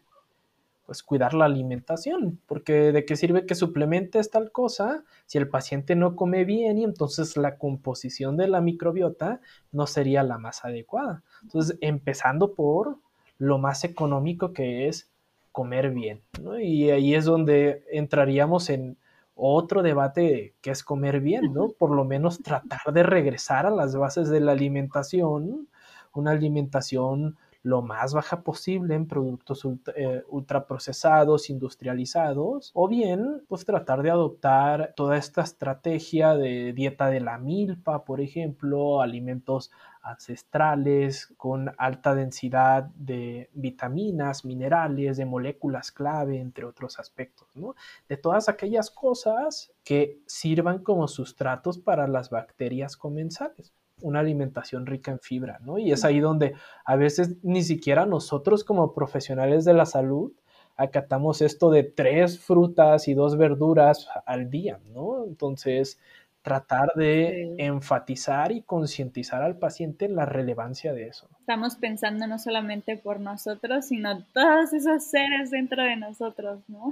pues 0.86 1.02
cuidar 1.02 1.34
la 1.34 1.46
alimentación, 1.46 2.42
porque 2.46 2.92
de 2.92 3.06
qué 3.06 3.16
sirve 3.16 3.46
que 3.46 3.56
suplementes 3.56 4.30
tal 4.30 4.52
cosa 4.52 5.06
si 5.26 5.38
el 5.38 5.48
paciente 5.48 5.96
no 5.96 6.16
come 6.16 6.44
bien 6.44 6.78
y 6.78 6.84
entonces 6.84 7.38
la 7.38 7.58
composición 7.58 8.36
de 8.36 8.50
la 8.50 8.60
microbiota 8.60 9.40
no 9.72 9.88
sería 9.88 10.24
la 10.24 10.38
más 10.38 10.66
adecuada. 10.66 11.24
Entonces, 11.42 11.78
empezando 11.80 12.54
por 12.54 12.98
lo 13.38 13.58
más 13.60 13.86
económico 13.86 14.52
que 14.52 14.88
es 14.88 15.10
comer 15.54 15.92
bien. 15.92 16.22
¿no? 16.42 16.60
Y 16.60 16.90
ahí 16.90 17.16
es 17.16 17.24
donde 17.26 17.86
entraríamos 17.92 18.70
en 18.70 18.98
otro 19.36 19.82
debate 19.82 20.54
que 20.62 20.72
es 20.72 20.84
comer 20.84 21.20
bien, 21.20 21.54
¿no? 21.54 21.70
Por 21.70 21.92
lo 21.92 22.06
menos 22.06 22.42
tratar 22.42 22.94
de 22.94 23.04
regresar 23.04 23.66
a 23.66 23.72
las 23.72 23.96
bases 23.96 24.30
de 24.30 24.40
la 24.40 24.52
alimentación, 24.52 25.68
una 26.14 26.32
alimentación 26.32 27.38
lo 27.64 27.82
más 27.82 28.14
baja 28.14 28.44
posible 28.44 28.94
en 28.94 29.08
productos 29.08 29.66
eh, 29.96 30.22
ultraprocesados, 30.28 31.50
industrializados, 31.50 32.72
o 32.74 32.90
bien 32.90 33.42
pues 33.48 33.66
tratar 33.66 34.04
de 34.04 34.12
adoptar 34.12 34.94
toda 34.98 35.18
esta 35.18 35.42
estrategia 35.42 36.36
de 36.36 36.74
dieta 36.74 37.08
de 37.08 37.22
la 37.22 37.38
milpa, 37.38 38.04
por 38.04 38.20
ejemplo, 38.20 39.02
alimentos 39.02 39.72
ancestrales 40.02 41.34
con 41.38 41.74
alta 41.78 42.14
densidad 42.14 42.84
de 42.96 43.50
vitaminas, 43.54 44.44
minerales, 44.44 45.16
de 45.16 45.26
moléculas 45.26 45.94
clave, 45.94 46.42
entre 46.42 46.66
otros 46.66 47.00
aspectos, 47.00 47.48
¿no? 47.56 47.76
De 48.10 48.18
todas 48.18 48.50
aquellas 48.50 48.92
cosas 48.92 49.72
que 49.86 50.20
sirvan 50.26 50.80
como 50.80 51.08
sustratos 51.08 51.78
para 51.78 52.10
las 52.10 52.30
bacterias 52.30 52.98
comensales 52.98 53.74
una 54.04 54.20
alimentación 54.20 54.86
rica 54.86 55.12
en 55.12 55.20
fibra, 55.20 55.60
¿no? 55.64 55.80
Y 55.80 55.92
es 55.92 56.06
ahí 56.06 56.20
donde 56.20 56.54
a 56.86 56.96
veces 56.96 57.38
ni 57.42 57.64
siquiera 57.64 58.06
nosotros 58.06 58.64
como 58.64 58.94
profesionales 58.94 59.66
de 59.66 59.74
la 59.74 59.86
salud 59.86 60.32
acatamos 60.76 61.42
esto 61.42 61.70
de 61.72 61.84
tres 61.84 62.40
frutas 62.40 63.08
y 63.08 63.14
dos 63.14 63.38
verduras 63.38 64.08
al 64.26 64.50
día, 64.50 64.80
¿no? 64.94 65.24
Entonces, 65.26 66.00
tratar 66.42 66.92
de 66.96 67.56
enfatizar 67.58 68.52
y 68.52 68.64
concientizar 68.64 69.42
al 69.42 69.58
paciente 69.58 70.10
la 70.10 70.26
relevancia 70.26 70.94
de 70.94 71.08
eso. 71.08 71.30
Estamos 71.40 71.76
pensando 71.76 72.28
no 72.28 72.38
solamente 72.38 72.98
por 72.98 73.20
nosotros, 73.20 73.86
sino 73.88 74.24
todos 74.34 74.74
esos 74.74 75.06
seres 75.06 75.52
dentro 75.52 75.84
de 75.84 75.96
nosotros, 75.96 76.60
¿no? 76.68 76.92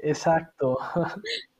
Exacto. 0.00 0.78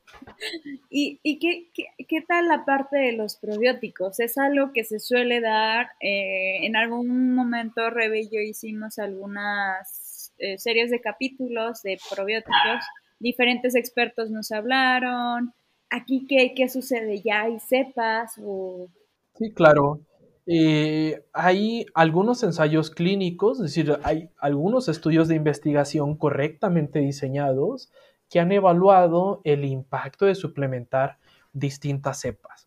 ¿Y, 0.91 1.39
qué, 1.39 2.21
tal 2.27 2.49
la 2.49 2.65
parte 2.65 2.97
de 2.97 3.13
los 3.13 3.37
probióticos? 3.37 4.21
¿Es 4.21 4.39
algo 4.39 4.73
que 4.73 4.85
se 4.85 4.99
suele 4.99 5.41
dar? 5.41 5.91
Eh, 6.01 6.65
en 6.67 6.77
algún 6.77 7.35
momento, 7.35 7.91
Rebe 7.91 8.21
y 8.21 8.31
yo 8.31 8.41
hicimos 8.41 8.99
algunas 8.99 10.33
eh, 10.39 10.59
series 10.59 10.91
de 10.91 11.01
capítulos 11.01 11.83
de 11.83 11.99
probióticos. 12.15 12.85
Diferentes 13.19 13.75
expertos 13.75 14.31
nos 14.31 14.53
hablaron. 14.53 15.53
¿Aquí 15.91 16.27
qué, 16.29 16.55
qué 16.55 16.69
sucede? 16.69 17.21
¿Ya 17.23 17.43
hay 17.43 17.59
cepas? 17.61 18.35
O... 18.43 18.89
Sí, 19.35 19.53
claro. 19.53 20.01
Eh, 20.47 21.25
hay 21.33 21.87
algunos 21.95 22.45
ensayos 22.45 22.91
clínicos, 22.91 23.59
es 23.59 23.75
decir, 23.75 23.99
hay 24.05 24.31
algunos 24.39 24.89
estudios 24.89 25.27
de 25.27 25.35
investigación 25.35 26.17
correctamente 26.17 27.01
diseñados 27.01 27.91
que 28.29 28.41
han 28.41 28.53
evaluado 28.53 29.41
el 29.45 29.65
impacto 29.65 30.27
de 30.27 30.35
suplementar 30.35 31.19
distintas 31.53 32.21
cepas. 32.21 32.67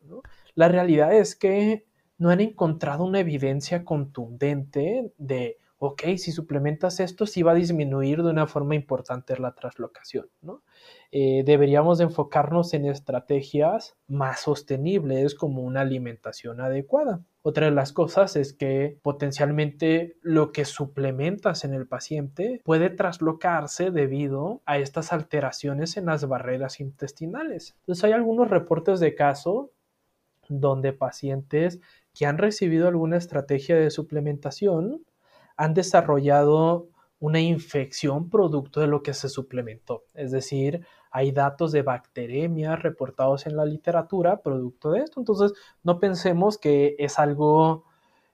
La 0.56 0.68
realidad 0.68 1.14
es 1.14 1.36
que 1.36 1.86
no 2.18 2.30
han 2.30 2.42
encontrado 2.42 3.06
una 3.06 3.20
evidencia 3.20 3.86
contundente 3.86 5.14
de 5.18 5.59
ok, 5.80 6.02
si 6.18 6.32
suplementas 6.34 7.00
esto, 7.00 7.26
sí 7.26 7.42
va 7.42 7.54
a 7.54 7.56
disminuir 7.56 8.22
de 8.22 8.30
una 8.30 8.48
forma 8.48 8.76
importante 8.76 9.38
la 9.40 9.56
translocación, 9.56 10.30
¿no? 10.42 10.62
Eh, 11.12 11.44
deberíamos 11.46 12.02
enfocarnos 12.02 12.74
en 12.74 12.86
estrategias 12.86 13.98
más 14.08 14.42
sostenibles 14.42 15.34
como 15.36 15.64
una 15.64 15.82
alimentación 15.82 16.62
adecuada. 16.62 17.22
Otra 17.42 17.68
de 17.68 17.72
las 17.72 17.94
cosas 17.94 18.36
es 18.36 18.54
que 18.54 19.00
potencialmente 19.02 20.18
lo 20.22 20.52
que 20.52 20.66
suplementas 20.66 21.64
en 21.64 21.74
el 21.74 21.88
paciente 21.88 22.62
puede 22.66 22.90
traslocarse 22.90 23.90
debido 23.90 24.62
a 24.66 24.78
estas 24.78 25.14
alteraciones 25.14 25.96
en 25.96 26.08
las 26.08 26.28
barreras 26.28 26.82
intestinales. 26.82 27.76
Entonces 27.80 28.04
hay 28.04 28.12
algunos 28.12 28.50
reportes 28.50 29.00
de 29.00 29.16
caso 29.16 29.72
donde 30.50 30.92
pacientes 30.92 31.80
que 32.14 32.26
han 32.26 32.38
recibido 32.38 32.88
alguna 32.88 33.18
estrategia 33.18 33.78
de 33.78 33.90
suplementación 33.90 35.06
han 35.60 35.74
desarrollado 35.74 36.88
una 37.20 37.42
infección 37.42 38.30
producto 38.30 38.80
de 38.80 38.88
lo 38.88 39.04
que 39.04 39.14
se 39.14 39.28
suplementó. 39.28 40.06
Es 40.14 40.32
decir, 40.32 40.86
hay 41.12 41.34
datos 41.34 41.74
de 41.74 41.82
bacteremia 41.82 42.78
reportados 42.78 43.46
en 43.46 43.58
la 43.58 43.66
literatura 43.66 44.42
producto 44.42 44.92
de 44.92 45.02
esto. 45.02 45.20
Entonces, 45.20 45.52
no 45.84 46.00
pensemos 46.00 46.58
que 46.58 46.96
es 46.98 47.20
algo 47.20 47.84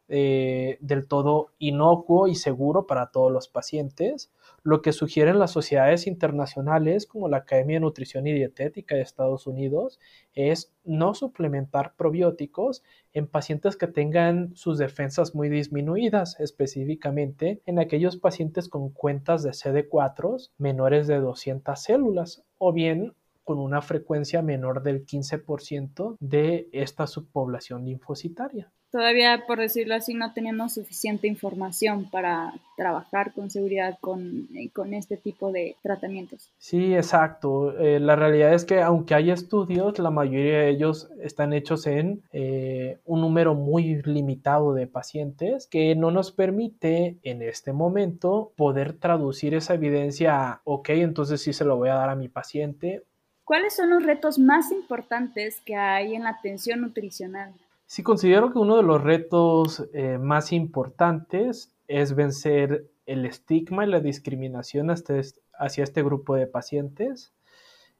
eh, 0.07 0.77
del 0.81 1.07
todo 1.07 1.49
inocuo 1.57 2.27
y 2.27 2.35
seguro 2.35 2.85
para 2.85 3.07
todos 3.07 3.31
los 3.31 3.47
pacientes, 3.47 4.31
lo 4.65 4.81
que 4.81 4.93
sugieren 4.93 5.37
las 5.37 5.51
sociedades 5.51 6.07
internacionales 6.07 7.05
como 7.05 7.29
la 7.29 7.37
Academia 7.37 7.75
de 7.75 7.81
Nutrición 7.81 8.25
y 8.25 8.33
Dietética 8.33 8.95
de 8.95 9.01
Estados 9.01 9.45
Unidos 9.45 9.99
es 10.33 10.73
no 10.83 11.13
suplementar 11.13 11.93
probióticos 11.95 12.83
en 13.13 13.27
pacientes 13.27 13.77
que 13.77 13.85
tengan 13.85 14.55
sus 14.55 14.79
defensas 14.79 15.35
muy 15.35 15.49
disminuidas, 15.49 16.39
específicamente 16.39 17.61
en 17.67 17.77
aquellos 17.77 18.17
pacientes 18.17 18.67
con 18.67 18.89
cuentas 18.89 19.43
de 19.43 19.51
CD4 19.51 20.49
menores 20.57 21.05
de 21.05 21.19
200 21.19 21.79
células 21.79 22.43
o 22.57 22.73
bien 22.73 23.13
con 23.43 23.59
una 23.59 23.83
frecuencia 23.83 24.41
menor 24.41 24.81
del 24.81 25.05
15% 25.05 26.17
de 26.19 26.69
esta 26.71 27.05
subpoblación 27.05 27.85
linfocitaria 27.85 28.71
todavía, 28.95 29.43
por 29.45 29.59
decirlo 29.59 29.93
así, 29.93 30.13
no 30.13 30.31
tenemos 30.31 30.75
suficiente 30.75 31.27
información 31.27 32.09
para 32.09 32.53
trabajar 32.77 33.33
con 33.33 33.49
seguridad 33.51 33.97
con, 33.99 34.47
eh, 34.55 34.69
con 34.69 34.93
este 34.93 35.17
tipo 35.17 35.51
de 35.51 35.75
tratamientos. 35.83 36.49
Sí, 36.59 36.95
exacto. 36.95 37.77
Eh, 37.77 37.99
la 37.99 38.15
realidad 38.15 38.53
es 38.53 38.63
que 38.63 38.81
aunque 38.81 39.13
hay 39.13 39.31
estudios, 39.31 39.99
la 39.99 40.11
mayoría 40.11 40.59
de 40.59 40.69
ellos 40.69 41.09
están 41.21 41.51
hechos 41.51 41.87
en 41.87 42.23
eh, 42.31 42.99
un 43.03 43.19
número 43.19 43.53
muy 43.53 44.01
limitado 44.03 44.73
de 44.73 44.87
pacientes 44.87 45.67
que 45.67 45.93
no 45.95 46.09
nos 46.09 46.31
permite 46.31 47.17
en 47.23 47.41
este 47.41 47.73
momento 47.73 48.53
poder 48.55 48.93
traducir 48.93 49.55
esa 49.55 49.73
evidencia 49.73 50.51
a, 50.51 50.61
ok, 50.63 50.87
entonces 50.91 51.41
sí 51.41 51.51
se 51.51 51.65
lo 51.65 51.75
voy 51.75 51.89
a 51.89 51.95
dar 51.95 52.09
a 52.09 52.15
mi 52.15 52.29
paciente. 52.29 53.03
¿Cuáles 53.43 53.75
son 53.75 53.89
los 53.89 54.05
retos 54.05 54.39
más 54.39 54.71
importantes 54.71 55.59
que 55.65 55.75
hay 55.75 56.15
en 56.15 56.23
la 56.23 56.29
atención 56.29 56.79
nutricional? 56.79 57.53
Sí, 57.95 58.03
considero 58.03 58.51
que 58.51 58.59
uno 58.59 58.75
de 58.75 58.83
los 58.83 59.01
retos 59.01 59.87
eh, 59.93 60.17
más 60.17 60.51
importantes 60.51 61.73
es 61.87 62.13
vencer 62.13 62.89
el 63.05 63.25
estigma 63.25 63.85
y 63.85 63.89
la 63.89 64.01
discriminación 64.01 64.89
hacia 64.89 65.83
este 65.85 66.03
grupo 66.03 66.35
de 66.35 66.45
pacientes, 66.45 67.31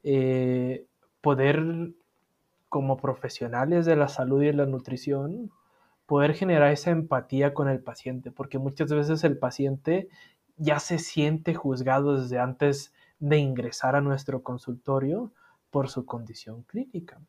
eh, 0.03 0.85
poder 1.21 1.93
como 2.67 2.97
profesionales 2.97 3.85
de 3.85 3.95
la 3.95 4.09
salud 4.09 4.43
y 4.43 4.47
de 4.47 4.53
la 4.55 4.65
nutrición, 4.65 5.49
poder 6.07 6.33
generar 6.33 6.73
esa 6.73 6.91
empatía 6.91 7.53
con 7.53 7.69
el 7.69 7.79
paciente, 7.79 8.31
porque 8.31 8.57
muchas 8.59 8.91
veces 8.91 9.23
el 9.23 9.37
paciente 9.37 10.09
ya 10.57 10.81
se 10.81 10.99
siente 10.99 11.55
juzgado 11.55 12.19
desde 12.21 12.37
antes 12.37 12.93
de 13.19 13.37
ingresar 13.37 13.95
a 13.95 14.01
nuestro 14.01 14.43
consultorio 14.43 15.31
por 15.69 15.87
su 15.87 16.05
condición 16.05 16.63
clínica. 16.63 17.21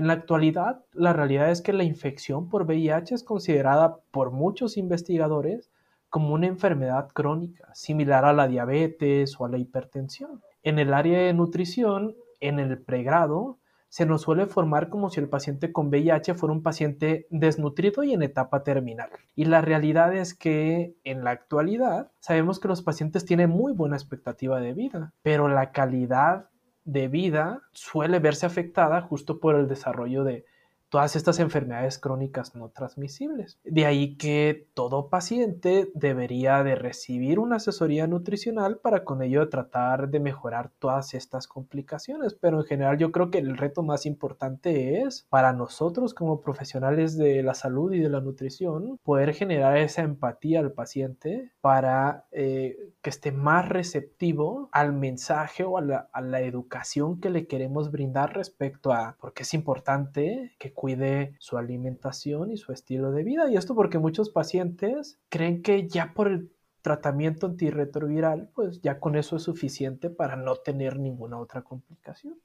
En 0.00 0.06
la 0.06 0.14
actualidad, 0.14 0.82
la 0.94 1.12
realidad 1.12 1.50
es 1.50 1.60
que 1.60 1.74
la 1.74 1.84
infección 1.84 2.48
por 2.48 2.64
VIH 2.64 3.16
es 3.16 3.22
considerada 3.22 3.98
por 4.10 4.30
muchos 4.30 4.78
investigadores 4.78 5.70
como 6.08 6.32
una 6.32 6.46
enfermedad 6.46 7.08
crónica, 7.12 7.68
similar 7.74 8.24
a 8.24 8.32
la 8.32 8.48
diabetes 8.48 9.38
o 9.38 9.44
a 9.44 9.50
la 9.50 9.58
hipertensión. 9.58 10.40
En 10.62 10.78
el 10.78 10.94
área 10.94 11.18
de 11.18 11.34
nutrición, 11.34 12.16
en 12.40 12.58
el 12.60 12.78
pregrado, 12.78 13.58
se 13.90 14.06
nos 14.06 14.22
suele 14.22 14.46
formar 14.46 14.88
como 14.88 15.10
si 15.10 15.20
el 15.20 15.28
paciente 15.28 15.70
con 15.70 15.88
VIH 15.88 16.32
fuera 16.32 16.54
un 16.54 16.62
paciente 16.62 17.26
desnutrido 17.28 18.02
y 18.02 18.14
en 18.14 18.22
etapa 18.22 18.62
terminal. 18.62 19.10
Y 19.36 19.44
la 19.44 19.60
realidad 19.60 20.16
es 20.16 20.32
que 20.32 20.94
en 21.04 21.24
la 21.24 21.32
actualidad 21.32 22.10
sabemos 22.20 22.58
que 22.58 22.68
los 22.68 22.80
pacientes 22.80 23.26
tienen 23.26 23.50
muy 23.50 23.74
buena 23.74 23.96
expectativa 23.96 24.60
de 24.60 24.72
vida, 24.72 25.12
pero 25.22 25.48
la 25.48 25.72
calidad 25.72 26.49
de 26.84 27.08
vida 27.08 27.62
suele 27.72 28.18
verse 28.18 28.46
afectada 28.46 29.02
justo 29.02 29.40
por 29.40 29.54
el 29.54 29.68
desarrollo 29.68 30.24
de 30.24 30.44
todas 30.90 31.16
estas 31.16 31.38
enfermedades 31.38 31.98
crónicas 31.98 32.54
no 32.54 32.68
transmisibles. 32.68 33.58
De 33.64 33.86
ahí 33.86 34.16
que 34.16 34.68
todo 34.74 35.08
paciente 35.08 35.90
debería 35.94 36.62
de 36.62 36.74
recibir 36.74 37.38
una 37.38 37.56
asesoría 37.56 38.06
nutricional 38.06 38.78
para 38.78 39.04
con 39.04 39.22
ello 39.22 39.48
tratar 39.48 40.10
de 40.10 40.20
mejorar 40.20 40.70
todas 40.78 41.14
estas 41.14 41.46
complicaciones. 41.46 42.34
Pero 42.34 42.58
en 42.58 42.64
general 42.64 42.98
yo 42.98 43.12
creo 43.12 43.30
que 43.30 43.38
el 43.38 43.56
reto 43.56 43.82
más 43.82 44.04
importante 44.04 45.02
es 45.02 45.26
para 45.30 45.52
nosotros 45.52 46.12
como 46.12 46.40
profesionales 46.40 47.16
de 47.16 47.42
la 47.42 47.54
salud 47.54 47.92
y 47.92 48.00
de 48.00 48.08
la 48.08 48.20
nutrición 48.20 48.98
poder 49.04 49.32
generar 49.32 49.76
esa 49.76 50.02
empatía 50.02 50.60
al 50.60 50.72
paciente 50.72 51.52
para 51.60 52.26
eh, 52.32 52.92
que 53.00 53.10
esté 53.10 53.30
más 53.30 53.68
receptivo 53.68 54.68
al 54.72 54.92
mensaje 54.92 55.62
o 55.62 55.78
a 55.78 55.82
la, 55.82 56.08
a 56.12 56.20
la 56.20 56.40
educación 56.40 57.20
que 57.20 57.30
le 57.30 57.46
queremos 57.46 57.92
brindar 57.92 58.34
respecto 58.34 58.92
a 58.92 59.16
por 59.20 59.32
qué 59.32 59.44
es 59.44 59.54
importante 59.54 60.52
que 60.58 60.72
cuide 60.80 61.34
su 61.40 61.58
alimentación 61.58 62.52
y 62.52 62.56
su 62.56 62.72
estilo 62.72 63.12
de 63.12 63.22
vida. 63.22 63.50
Y 63.50 63.56
esto 63.58 63.74
porque 63.74 63.98
muchos 63.98 64.30
pacientes 64.30 65.20
creen 65.28 65.60
que 65.60 65.86
ya 65.86 66.14
por 66.14 66.28
el 66.28 66.50
tratamiento 66.80 67.46
antirretroviral, 67.46 68.48
pues 68.54 68.80
ya 68.80 68.98
con 68.98 69.14
eso 69.14 69.36
es 69.36 69.42
suficiente 69.42 70.08
para 70.08 70.36
no 70.36 70.56
tener 70.56 70.98
ninguna 70.98 71.38
otra 71.38 71.60
complicación. 71.60 72.40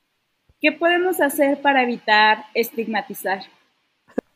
¿Qué 0.60 0.74
podemos 0.74 1.22
hacer 1.22 1.62
para 1.62 1.84
evitar 1.84 2.40
estigmatizar? 2.54 3.40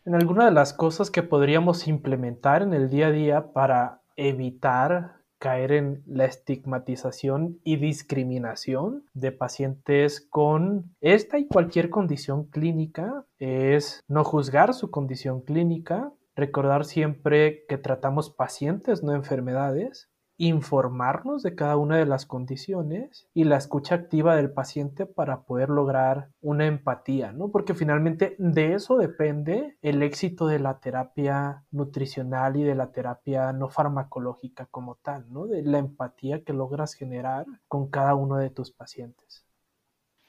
En 0.06 0.16
alguna 0.16 0.46
de 0.46 0.52
las 0.52 0.72
cosas 0.74 1.12
que 1.12 1.22
podríamos 1.22 1.86
implementar 1.90 2.62
en 2.62 2.74
el 2.74 2.90
día 2.90 3.08
a 3.08 3.12
día 3.12 3.52
para 3.52 4.00
evitar 4.16 5.19
caer 5.40 5.72
en 5.72 6.04
la 6.06 6.26
estigmatización 6.26 7.60
y 7.64 7.78
discriminación 7.78 9.06
de 9.14 9.32
pacientes 9.32 10.22
con 10.30 10.96
esta 11.02 11.40
y 11.40 11.48
cualquier 11.48 11.90
condición 11.90 12.46
clínica 12.46 13.26
es 13.38 14.04
no 14.08 14.24
juzgar 14.24 14.74
su 14.74 14.92
condición 14.92 15.42
clínica, 15.42 16.12
recordar 16.36 16.86
siempre 16.86 17.66
que 17.68 17.78
tratamos 17.78 18.30
pacientes, 18.30 19.02
no 19.02 19.16
enfermedades, 19.16 20.09
informarnos 20.40 21.44
de 21.44 21.54
cada 21.54 21.76
una 21.76 21.98
de 21.98 22.06
las 22.06 22.26
condiciones 22.26 23.28
y 23.34 23.44
la 23.44 23.58
escucha 23.58 23.96
activa 23.96 24.38
del 24.38 24.52
paciente 24.52 25.06
para 25.06 25.42
poder 25.42 25.68
lograr 25.68 26.30
una 26.40 26.66
empatía, 26.66 27.34
¿no? 27.34 27.52
Porque 27.52 27.76
finalmente 27.76 28.36
de 28.40 28.74
eso 28.74 28.98
depende 28.98 29.78
el 29.82 30.02
éxito 30.02 30.48
de 30.48 30.60
la 30.60 30.80
terapia 30.80 31.66
nutricional 31.72 32.56
y 32.56 32.64
de 32.64 32.74
la 32.74 32.94
terapia 32.94 33.52
no 33.52 33.68
farmacológica 33.68 34.66
como 34.68 34.96
tal, 34.96 35.26
¿no? 35.30 35.46
De 35.46 35.62
la 35.62 35.78
empatía 35.78 36.42
que 36.42 36.54
logras 36.54 36.94
generar 36.94 37.46
con 37.68 37.90
cada 37.90 38.16
uno 38.16 38.38
de 38.38 38.50
tus 38.50 38.72
pacientes. 38.72 39.46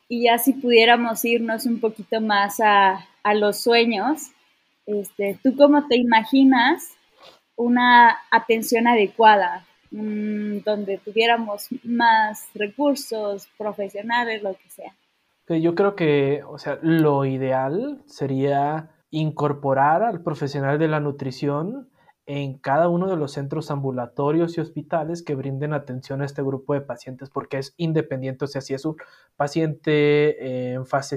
Y 0.08 0.24
ya 0.24 0.38
si 0.38 0.54
pudiéramos 0.54 1.24
irnos 1.24 1.66
un 1.66 1.78
poquito 1.78 2.20
más 2.20 2.58
a, 2.58 3.06
los 3.34 3.60
sueños, 3.60 4.32
este, 4.86 5.38
¿tú 5.40 5.54
cómo 5.56 5.86
te 5.86 5.96
imaginas 5.96 6.94
una 7.54 8.18
atención 8.32 8.88
adecuada 8.88 9.66
donde 9.90 10.98
tuviéramos 11.04 11.68
más 11.82 12.48
recursos 12.54 13.48
profesionales, 13.58 14.42
lo 14.42 14.54
que 14.54 14.68
sea. 14.68 14.94
Yo 15.48 15.74
creo 15.74 15.96
que, 15.96 16.44
o 16.46 16.58
sea, 16.58 16.78
lo 16.80 17.24
ideal 17.24 18.02
sería 18.06 18.90
incorporar 19.10 20.04
al 20.04 20.22
profesional 20.22 20.78
de 20.78 20.86
la 20.86 21.00
nutrición 21.00 21.88
en 22.26 22.58
cada 22.58 22.88
uno 22.88 23.08
de 23.08 23.16
los 23.16 23.32
centros 23.32 23.70
ambulatorios 23.70 24.56
y 24.56 24.60
hospitales 24.60 25.22
que 25.22 25.34
brinden 25.34 25.72
atención 25.72 26.22
a 26.22 26.26
este 26.26 26.42
grupo 26.42 26.74
de 26.74 26.80
pacientes, 26.80 27.28
porque 27.28 27.58
es 27.58 27.74
independiente, 27.76 28.44
o 28.44 28.48
sea, 28.48 28.60
si 28.60 28.74
es 28.74 28.84
un 28.84 28.96
paciente 29.36 30.72
en 30.72 30.86
fase 30.86 31.16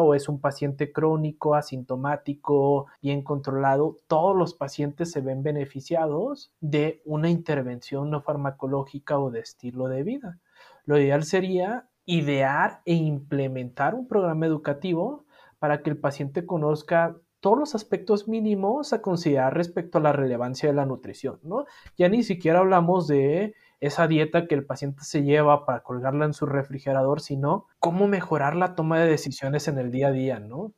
o 0.00 0.14
es 0.14 0.28
un 0.28 0.40
paciente 0.40 0.92
crónico, 0.92 1.54
asintomático, 1.54 2.86
bien 3.00 3.22
controlado, 3.22 3.96
todos 4.06 4.36
los 4.36 4.54
pacientes 4.54 5.10
se 5.10 5.20
ven 5.20 5.42
beneficiados 5.42 6.52
de 6.60 7.00
una 7.04 7.30
intervención 7.30 8.10
no 8.10 8.20
farmacológica 8.20 9.18
o 9.18 9.30
de 9.30 9.40
estilo 9.40 9.88
de 9.88 10.02
vida. 10.02 10.38
Lo 10.84 10.98
ideal 10.98 11.24
sería 11.24 11.88
idear 12.04 12.82
e 12.84 12.94
implementar 12.94 13.94
un 13.94 14.08
programa 14.08 14.46
educativo 14.46 15.24
para 15.58 15.82
que 15.82 15.90
el 15.90 15.98
paciente 15.98 16.44
conozca 16.44 17.16
todos 17.40 17.58
los 17.58 17.74
aspectos 17.74 18.28
mínimos 18.28 18.92
a 18.92 19.02
considerar 19.02 19.54
respecto 19.54 19.98
a 19.98 20.02
la 20.02 20.12
relevancia 20.12 20.68
de 20.68 20.74
la 20.74 20.86
nutrición, 20.86 21.40
¿no? 21.42 21.64
Ya 21.96 22.08
ni 22.08 22.22
siquiera 22.22 22.60
hablamos 22.60 23.08
de 23.08 23.54
esa 23.80 24.06
dieta 24.06 24.46
que 24.46 24.54
el 24.54 24.66
paciente 24.66 25.02
se 25.04 25.22
lleva 25.22 25.64
para 25.64 25.82
colgarla 25.82 26.26
en 26.26 26.34
su 26.34 26.46
refrigerador, 26.46 27.20
sino 27.20 27.66
cómo 27.78 28.06
mejorar 28.08 28.54
la 28.54 28.74
toma 28.74 29.00
de 29.00 29.08
decisiones 29.08 29.68
en 29.68 29.78
el 29.78 29.90
día 29.90 30.08
a 30.08 30.12
día, 30.12 30.38
¿no? 30.38 30.74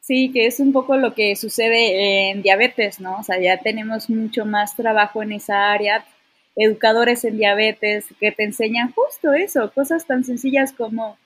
Sí, 0.00 0.30
que 0.32 0.46
es 0.46 0.60
un 0.60 0.72
poco 0.72 0.96
lo 0.96 1.14
que 1.14 1.36
sucede 1.36 2.30
en 2.30 2.42
diabetes, 2.42 3.00
¿no? 3.00 3.18
O 3.18 3.22
sea, 3.22 3.40
ya 3.40 3.58
tenemos 3.58 4.08
mucho 4.08 4.46
más 4.46 4.76
trabajo 4.76 5.22
en 5.22 5.32
esa 5.32 5.72
área, 5.72 6.06
educadores 6.56 7.24
en 7.24 7.36
diabetes 7.36 8.06
que 8.18 8.32
te 8.32 8.44
enseñan 8.44 8.92
justo 8.92 9.32
eso, 9.32 9.70
cosas 9.74 10.06
tan 10.06 10.24
sencillas 10.24 10.72
como 10.72 11.18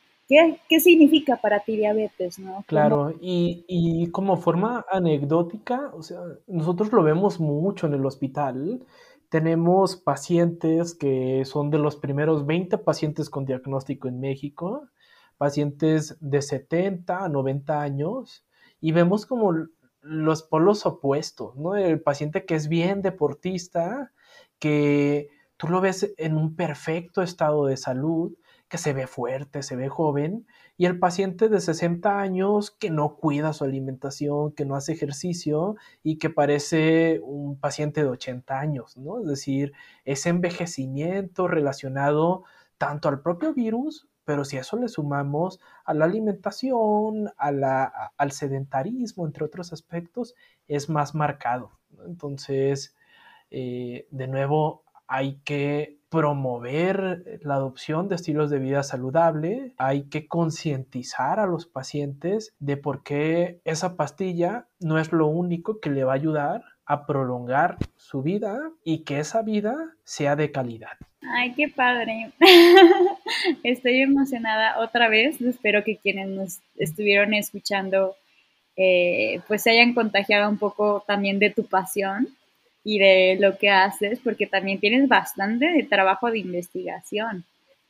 ¿Qué, 0.69 0.81
significa 0.81 1.37
para 1.37 1.61
ti 1.61 1.77
diabetes? 1.77 2.39
¿no? 2.39 2.65
Claro, 2.67 3.15
y, 3.21 3.65
y, 3.69 4.11
como 4.11 4.37
forma 4.39 4.85
anecdótica, 4.91 5.91
o 5.95 6.03
sea, 6.03 6.21
nosotros 6.47 6.93
lo 6.93 7.03
vemos 7.03 7.39
mucho 7.39 7.87
en 7.87 7.95
el 7.95 8.07
hospital. 8.07 8.83
Tenemos 9.29 9.97
pacientes 9.97 10.95
que 10.95 11.45
son 11.45 11.71
de 11.71 11.79
los 11.79 11.97
primeros 11.97 12.47
20 12.47 12.79
pacientes 12.79 13.29
con 13.29 13.45
diagnóstico 13.45 14.09
en 14.09 14.21
México, 14.21 14.89
pacientes 15.37 16.17
de 16.21 16.41
70 16.41 17.25
a 17.25 17.29
90 17.29 17.81
años, 17.83 18.47
y 18.81 18.93
vemos 18.93 19.27
como 19.27 19.55
los 20.01 20.43
polos 20.43 20.87
opuestos, 20.87 21.57
¿no? 21.57 21.77
El 21.77 22.01
paciente 22.01 22.45
que 22.45 22.55
es 22.55 22.69
bien 22.69 23.03
deportista, 23.03 24.13
que 24.59 25.29
tú 25.57 25.69
lo 25.69 25.81
ves 25.81 26.13
en 26.17 26.37
un 26.37 26.57
perfecto 26.57 27.23
estado 27.23 27.67
de 27.67 27.77
salud, 27.77 28.33
que 28.73 28.79
se 28.79 28.95
ve 28.95 29.07
fuerte, 29.07 29.63
se 29.63 29.77
ve 29.77 29.91
joven, 29.91 30.47
y 30.79 30.87
el 30.87 30.99
paciente 30.99 31.51
de 31.51 31.61
60 31.61 32.19
años 32.19 32.71
que 32.71 32.89
no 32.89 33.17
cuida 33.17 33.53
su 33.53 33.65
alimentación, 33.65 34.53
que 34.53 34.65
no 34.65 34.77
hace 34.77 34.95
ejercicio 34.95 35.77
y 36.03 36.17
que 36.17 36.31
parece 36.31 37.21
un 37.23 37.61
paciente 37.61 38.03
de 38.03 38.09
80 38.09 38.59
años, 38.59 38.97
¿no? 38.97 39.21
Es 39.21 39.27
decir, 39.27 39.75
ese 40.07 40.31
envejecimiento 40.31 41.49
relacionado 41.49 42.45
tanto 42.79 43.11
al 43.11 43.21
propio 43.21 43.53
virus, 43.53 44.09
pero 44.25 44.43
si 44.47 44.57
a 44.57 44.61
eso 44.61 44.79
le 44.79 44.89
sumamos 44.89 45.61
a 45.85 45.93
la 45.93 46.07
alimentación, 46.07 47.31
a 47.37 47.53
la, 47.53 48.13
al 48.17 48.33
sedentarismo, 48.33 49.27
entre 49.27 49.45
otros 49.45 49.75
aspectos, 49.75 50.35
es 50.67 50.89
más 50.89 51.15
marcado. 51.15 51.73
Entonces, 52.07 52.97
eh, 53.51 54.09
de 54.11 54.29
nuevo, 54.29 54.82
hay 55.07 55.39
que 55.45 55.99
promover 56.13 57.41
la 57.43 57.55
adopción 57.55 58.09
de 58.09 58.17
estilos 58.17 58.51
de 58.51 58.59
vida 58.59 58.83
saludable, 58.83 59.73
hay 59.79 60.11
que 60.11 60.29
concientizar 60.29 61.41
a 61.41 61.47
los 61.47 61.65
pacientes 61.67 62.55
de 62.59 62.77
por 62.77 63.03
qué 63.03 63.61
esa 63.65 63.97
pastilla 63.97 64.67
no 64.79 64.99
es 64.99 65.11
lo 65.11 65.27
único 65.27 65.81
que 65.81 65.89
le 65.89 66.05
va 66.05 66.13
a 66.13 66.17
ayudar 66.17 66.65
a 66.85 67.07
prolongar 67.07 67.79
su 67.97 68.23
vida 68.23 68.59
y 68.85 69.05
que 69.05 69.21
esa 69.21 69.41
vida 69.41 69.75
sea 70.05 70.37
de 70.37 70.53
calidad. 70.53 70.99
Ay, 71.23 71.55
qué 71.55 71.69
padre. 71.69 72.33
Estoy 73.63 74.03
emocionada 74.03 74.81
otra 74.81 75.09
vez. 75.09 75.41
Espero 75.41 75.83
que 75.85 75.97
quienes 75.97 76.29
nos 76.29 76.61
estuvieron 76.77 77.33
escuchando 77.33 78.17
eh, 78.77 79.41
pues 79.49 79.63
se 79.63 79.71
hayan 79.71 79.95
contagiado 79.95 80.51
un 80.51 80.59
poco 80.59 81.05
también 81.07 81.39
de 81.39 81.51
tu 81.51 81.65
pasión 81.65 82.29
y 82.85 82.99
de 82.99 83.37
lo 83.41 83.59
que 83.59 83.71
haces, 83.71 84.19
porque 84.21 84.47
también 84.47 84.81
tienes 84.81 85.09
bastante 85.09 85.87
trabajo 85.89 86.31
de 86.31 86.41
investigación. 86.41 87.45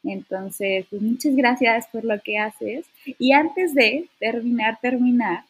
Entonces, 0.04 0.86
pues 0.90 1.00
muchas 1.00 1.34
gracias 1.36 1.86
por 1.88 2.04
lo 2.04 2.20
que 2.20 2.38
haces. 2.38 2.86
Y 3.18 3.32
antes 3.32 3.74
de 3.74 4.08
terminar, 4.18 4.78
terminar, 4.80 5.44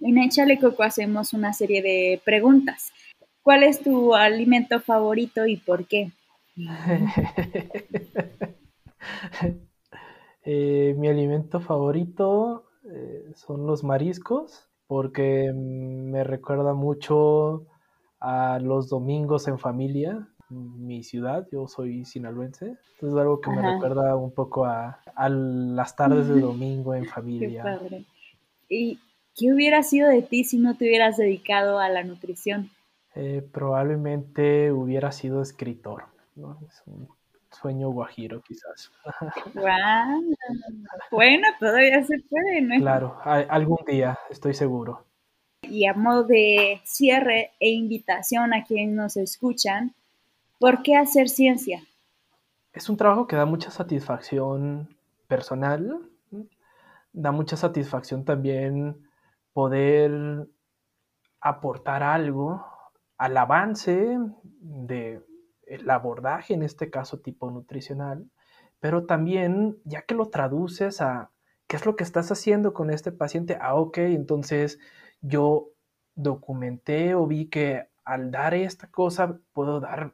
en 0.00 0.18
Échale 0.18 0.58
Coco 0.58 0.82
hacemos 0.82 1.32
una 1.32 1.52
serie 1.52 1.82
de 1.82 2.20
preguntas. 2.24 2.92
¿Cuál 3.42 3.62
es 3.62 3.80
tu 3.80 4.14
alimento 4.14 4.80
favorito 4.80 5.46
y 5.46 5.56
por 5.56 5.86
qué? 5.86 6.10
Eh, 10.46 10.94
mi 10.98 11.08
alimento 11.08 11.58
favorito 11.58 12.66
eh, 12.90 13.32
son 13.34 13.66
los 13.66 13.82
mariscos 13.82 14.68
porque 14.86 15.50
me 15.54 16.22
recuerda 16.22 16.74
mucho 16.74 17.66
a 18.20 18.58
los 18.60 18.88
domingos 18.88 19.48
en 19.48 19.58
familia, 19.58 20.28
mi 20.50 21.02
ciudad, 21.02 21.46
yo 21.50 21.66
soy 21.66 22.04
sinaloense, 22.04 22.76
entonces 22.94 23.18
algo 23.18 23.40
que 23.40 23.50
me 23.50 23.62
recuerda 23.62 24.16
un 24.16 24.32
poco 24.32 24.64
a, 24.64 25.00
las 25.16 25.96
tardes 25.96 26.28
de 26.28 26.40
domingo 26.40 26.94
en 26.94 27.06
familia. 27.06 27.62
Qué 27.62 27.70
padre. 27.70 28.04
¿Y 28.68 28.98
qué 29.36 29.52
hubiera 29.52 29.82
sido 29.82 30.08
de 30.08 30.22
ti 30.22 30.44
si 30.44 30.58
no 30.58 30.76
te 30.76 30.84
hubieras 30.84 31.16
dedicado 31.16 31.78
a 31.78 31.88
la 31.88 32.02
nutrición? 32.04 32.70
Eh, 33.14 33.46
probablemente 33.52 34.72
hubiera 34.72 35.12
sido 35.12 35.40
escritor, 35.40 36.04
Es 36.36 36.82
un 36.86 37.08
sueño 37.50 37.90
guajiro 37.90 38.42
quizás. 38.42 38.90
Bueno, 41.10 41.46
todavía 41.60 42.02
se 42.04 42.18
puede, 42.28 42.60
¿no? 42.62 42.76
Claro, 42.80 43.16
algún 43.24 43.78
día, 43.86 44.18
estoy 44.30 44.52
seguro. 44.52 45.04
Y 45.68 45.86
a 45.86 45.94
modo 45.94 46.24
de 46.24 46.80
cierre 46.84 47.52
e 47.60 47.70
invitación 47.70 48.52
a 48.54 48.64
quienes 48.64 48.94
nos 48.94 49.16
escuchan, 49.16 49.94
¿por 50.58 50.82
qué 50.82 50.96
hacer 50.96 51.28
ciencia? 51.28 51.82
Es 52.72 52.88
un 52.88 52.96
trabajo 52.96 53.26
que 53.26 53.36
da 53.36 53.46
mucha 53.46 53.70
satisfacción 53.70 54.88
personal, 55.28 56.00
da 57.12 57.30
mucha 57.30 57.56
satisfacción 57.56 58.24
también 58.24 58.96
poder 59.52 60.48
aportar 61.40 62.02
algo 62.02 62.66
al 63.16 63.36
avance 63.36 64.18
del 64.60 65.90
abordaje, 65.90 66.54
en 66.54 66.62
este 66.62 66.90
caso 66.90 67.20
tipo 67.20 67.50
nutricional, 67.50 68.28
pero 68.80 69.06
también 69.06 69.78
ya 69.84 70.02
que 70.02 70.14
lo 70.14 70.28
traduces 70.30 71.00
a 71.00 71.30
qué 71.66 71.76
es 71.76 71.86
lo 71.86 71.96
que 71.96 72.04
estás 72.04 72.30
haciendo 72.32 72.74
con 72.74 72.90
este 72.90 73.12
paciente, 73.12 73.56
ah, 73.60 73.74
ok, 73.74 73.98
entonces 73.98 74.78
yo 75.24 75.70
documenté 76.14 77.14
o 77.14 77.26
vi 77.26 77.46
que 77.46 77.88
al 78.04 78.30
dar 78.30 78.54
esta 78.54 78.88
cosa 78.88 79.38
puedo 79.52 79.80
dar, 79.80 80.12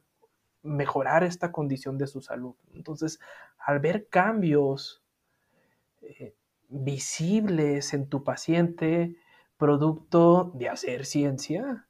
mejorar 0.63 1.25
esta 1.25 1.51
condición 1.51 1.99
de 1.99 2.07
su 2.07 2.21
salud. 2.21 2.55
Entonces, 2.75 3.19
al 3.59 3.81
ver 3.81 4.07
cambios 4.09 5.03
eh, 6.03 6.35
visibles 6.69 7.93
en 7.93 8.09
tu 8.09 8.23
paciente, 8.23 9.17
producto 9.57 10.53
de 10.55 10.69
hacer 10.69 11.05
ciencia, 11.05 11.87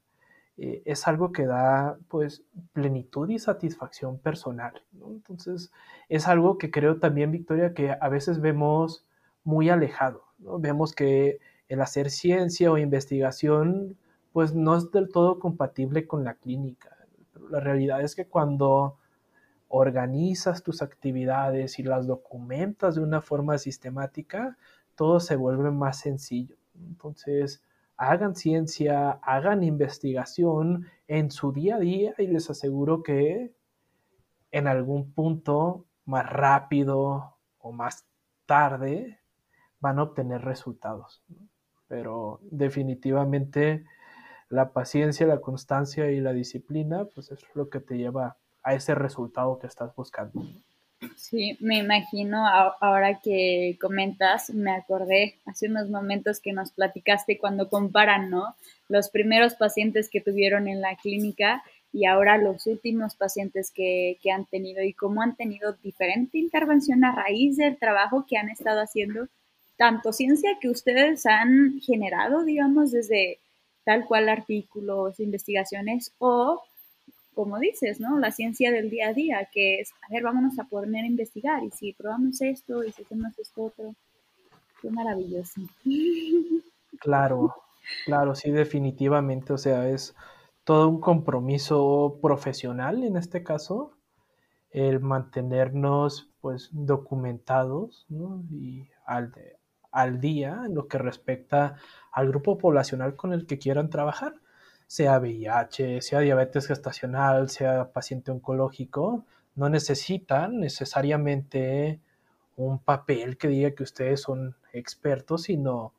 eh, 0.56 0.83
es 0.87 1.06
algo 1.06 1.30
que 1.33 1.44
da 1.44 1.98
pues 2.09 2.42
plenitud 2.72 3.28
y 3.28 3.38
satisfacción 3.38 4.18
personal. 4.18 4.83
Entonces, 4.92 5.70
es 6.09 6.26
algo 6.26 6.56
que 6.59 6.70
creo 6.70 6.98
también, 6.98 7.30
Victoria, 7.30 7.74
que 7.74 7.96
a 7.98 8.09
veces 8.09 8.40
vemos 8.40 9.06
muy 9.44 9.68
alejado. 9.68 10.24
Vemos 10.38 10.94
que 10.94 11.38
el 11.70 11.80
hacer 11.80 12.11
ciencia 12.11 12.72
o 12.72 12.78
investigación 12.78 13.96
pues 14.33 14.54
no 14.54 14.76
es 14.76 14.90
del 14.90 15.09
todo 15.09 15.38
compatible 15.38 16.04
con 16.09 16.24
la 16.24 16.35
clínica. 16.35 16.96
La 17.48 17.61
realidad 17.61 18.02
es 18.02 18.16
que 18.16 18.26
cuando 18.26 18.98
organizas 19.68 20.64
tus 20.64 20.83
actividades 20.83 21.79
y 21.79 21.85
las 21.85 22.08
documentas 22.08 22.96
de 22.96 23.02
una 23.02 23.23
forma 23.23 23.56
sistemática, 23.56 24.58
todo 24.96 25.21
se 25.21 25.37
vuelve 25.37 25.71
más 25.71 26.00
sencillo. 26.00 26.56
Entonces, 26.75 27.62
hagan 27.96 28.35
ciencia, 28.35 29.12
hagan 29.23 29.62
investigación 29.62 30.87
en 31.06 31.31
su 31.31 31.52
día 31.52 31.77
a 31.77 31.81
día 31.81 32.14
y 32.18 32.27
les 32.27 32.50
aseguro 32.50 33.04
que 33.04 33.54
en 34.50 34.66
algún 34.66 35.12
punto 35.12 35.87
más 36.04 36.29
rápido 36.29 37.37
o 37.58 37.71
más 37.71 38.08
tarde 38.44 39.21
van 39.79 40.00
a 40.00 40.02
obtener 40.02 40.42
resultados 40.42 41.23
pero 41.91 42.38
definitivamente 42.53 43.85
la 44.49 44.73
paciencia, 44.73 45.27
la 45.27 45.41
constancia 45.41 46.09
y 46.13 46.21
la 46.21 46.33
disciplina, 46.33 47.07
pues 47.13 47.33
es 47.33 47.45
lo 47.55 47.69
que 47.69 47.81
te 47.81 47.99
lleva 47.99 48.37
a 48.63 48.75
ese 48.75 48.95
resultado 48.95 49.59
que 49.59 49.67
estás 49.67 49.93
buscando. 49.97 50.41
Sí, 51.17 51.59
me 51.61 51.79
imagino, 51.79 52.47
ahora 52.47 53.21
que 53.21 53.77
comentas, 53.81 54.51
me 54.51 54.71
acordé 54.71 55.41
hace 55.47 55.67
unos 55.67 55.91
momentos 55.91 56.38
que 56.38 56.53
nos 56.53 56.71
platicaste 56.71 57.38
cuando 57.38 57.69
comparan, 57.69 58.31
¿no? 58.31 58.55
Los 58.88 59.11
primeros 59.11 59.55
pacientes 59.55 60.09
que 60.11 60.21
tuvieron 60.21 60.69
en 60.69 60.81
la 60.81 60.95
clínica 60.95 61.65
y 61.93 62.07
ahora 62.07 62.38
los 62.38 62.69
últimos 62.69 63.17
pacientes 63.17 63.73
que, 63.75 64.19
que 64.23 64.31
han 64.31 64.47
tenido 64.47 64.85
y 64.85 64.95
cómo 64.95 65.23
han 65.23 65.35
tenido 65.35 65.73
diferente 65.83 66.38
intervención 66.38 67.03
a 67.05 67.17
raíz 67.17 67.57
del 67.57 67.79
trabajo 67.79 68.27
que 68.29 68.37
han 68.37 68.49
estado 68.49 68.81
haciendo, 68.81 69.27
tanto 69.81 70.12
ciencia 70.12 70.58
que 70.60 70.68
ustedes 70.68 71.24
han 71.24 71.81
generado, 71.81 72.44
digamos, 72.44 72.90
desde 72.90 73.38
tal 73.83 74.04
cual 74.04 74.28
artículos, 74.28 75.18
investigaciones 75.20 76.12
o 76.18 76.62
como 77.35 77.58
dices, 77.58 77.98
¿no? 77.98 78.18
La 78.18 78.31
ciencia 78.31 78.72
del 78.72 78.90
día 78.90 79.08
a 79.08 79.14
día, 79.14 79.48
que 79.50 79.81
es, 79.81 79.92
a 80.06 80.12
ver, 80.12 80.22
vámonos 80.22 80.58
a 80.58 80.64
poner 80.64 81.04
a 81.04 81.06
investigar 81.06 81.64
y 81.64 81.70
si 81.70 81.94
probamos 81.94 82.42
esto 82.42 82.85
y 82.85 82.92
si 82.92 83.04
hacemos 83.04 83.38
esto 83.38 83.62
otro, 83.64 83.94
qué 84.83 84.90
maravilloso. 84.90 85.62
Claro, 86.98 87.54
claro, 88.04 88.35
sí, 88.35 88.50
definitivamente, 88.50 89.52
o 89.52 89.58
sea, 89.58 89.88
es 89.88 90.14
todo 90.64 90.88
un 90.88 91.00
compromiso 91.00 92.18
profesional 92.20 93.04
en 93.04 93.16
este 93.16 93.44
caso, 93.44 93.92
el 94.72 94.98
mantenernos 94.98 96.28
pues 96.40 96.68
documentados 96.72 98.06
¿no? 98.08 98.42
y 98.50 98.88
al, 99.06 99.33
al 99.93 100.21
día 100.21 100.63
en 100.67 100.75
lo 100.75 100.88
que 100.88 100.99
respecta 100.99 101.77
al 102.13 102.29
grupo 102.29 102.59
poblacional 102.59 103.17
con 103.17 103.33
el 103.33 103.47
que 103.47 103.59
quieran 103.59 103.91
trabajar 103.91 104.35
sea 104.91 105.21
VIH, 105.21 106.03
sea 106.03 106.19
diabetes 106.19 106.67
gestacional, 106.67 107.49
sea 107.49 107.93
paciente 107.93 108.33
oncológico, 108.33 109.25
no 109.55 109.69
necesitan 109.69 110.59
necesariamente 110.59 112.01
un 112.57 112.81
papel 112.81 113.38
que 113.38 113.47
diga 113.47 113.71
que 113.71 113.85
ustedes 113.85 114.21
son 114.23 114.57
expertos, 114.73 115.45
sino 115.45 115.95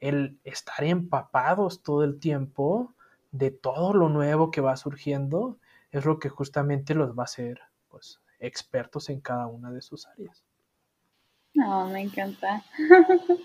el 0.00 0.40
estar 0.42 0.82
empapados 0.82 1.84
todo 1.84 2.02
el 2.02 2.18
tiempo 2.18 2.92
de 3.30 3.52
todo 3.52 3.94
lo 3.94 4.08
nuevo 4.08 4.50
que 4.50 4.60
va 4.60 4.76
surgiendo 4.76 5.56
es 5.92 6.04
lo 6.04 6.18
que 6.18 6.28
justamente 6.28 6.94
los 6.94 7.16
va 7.16 7.22
a 7.22 7.30
hacer 7.30 7.60
pues, 7.88 8.20
expertos 8.40 9.08
en 9.08 9.20
cada 9.20 9.46
una 9.46 9.70
de 9.70 9.82
sus 9.82 10.08
áreas. 10.08 10.42
No, 11.54 11.88
me 11.88 12.00
encanta. 12.00 12.62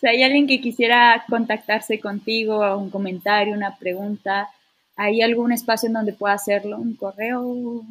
si 0.00 0.06
hay 0.06 0.22
alguien 0.22 0.46
que 0.46 0.60
quisiera 0.60 1.24
contactarse 1.28 2.00
contigo, 2.00 2.76
un 2.76 2.90
comentario, 2.90 3.54
una 3.54 3.76
pregunta, 3.76 4.48
¿hay 4.96 5.20
algún 5.22 5.52
espacio 5.52 5.88
en 5.88 5.94
donde 5.94 6.12
pueda 6.12 6.34
hacerlo? 6.34 6.78
¿Un 6.78 6.94
correo? 6.96 7.82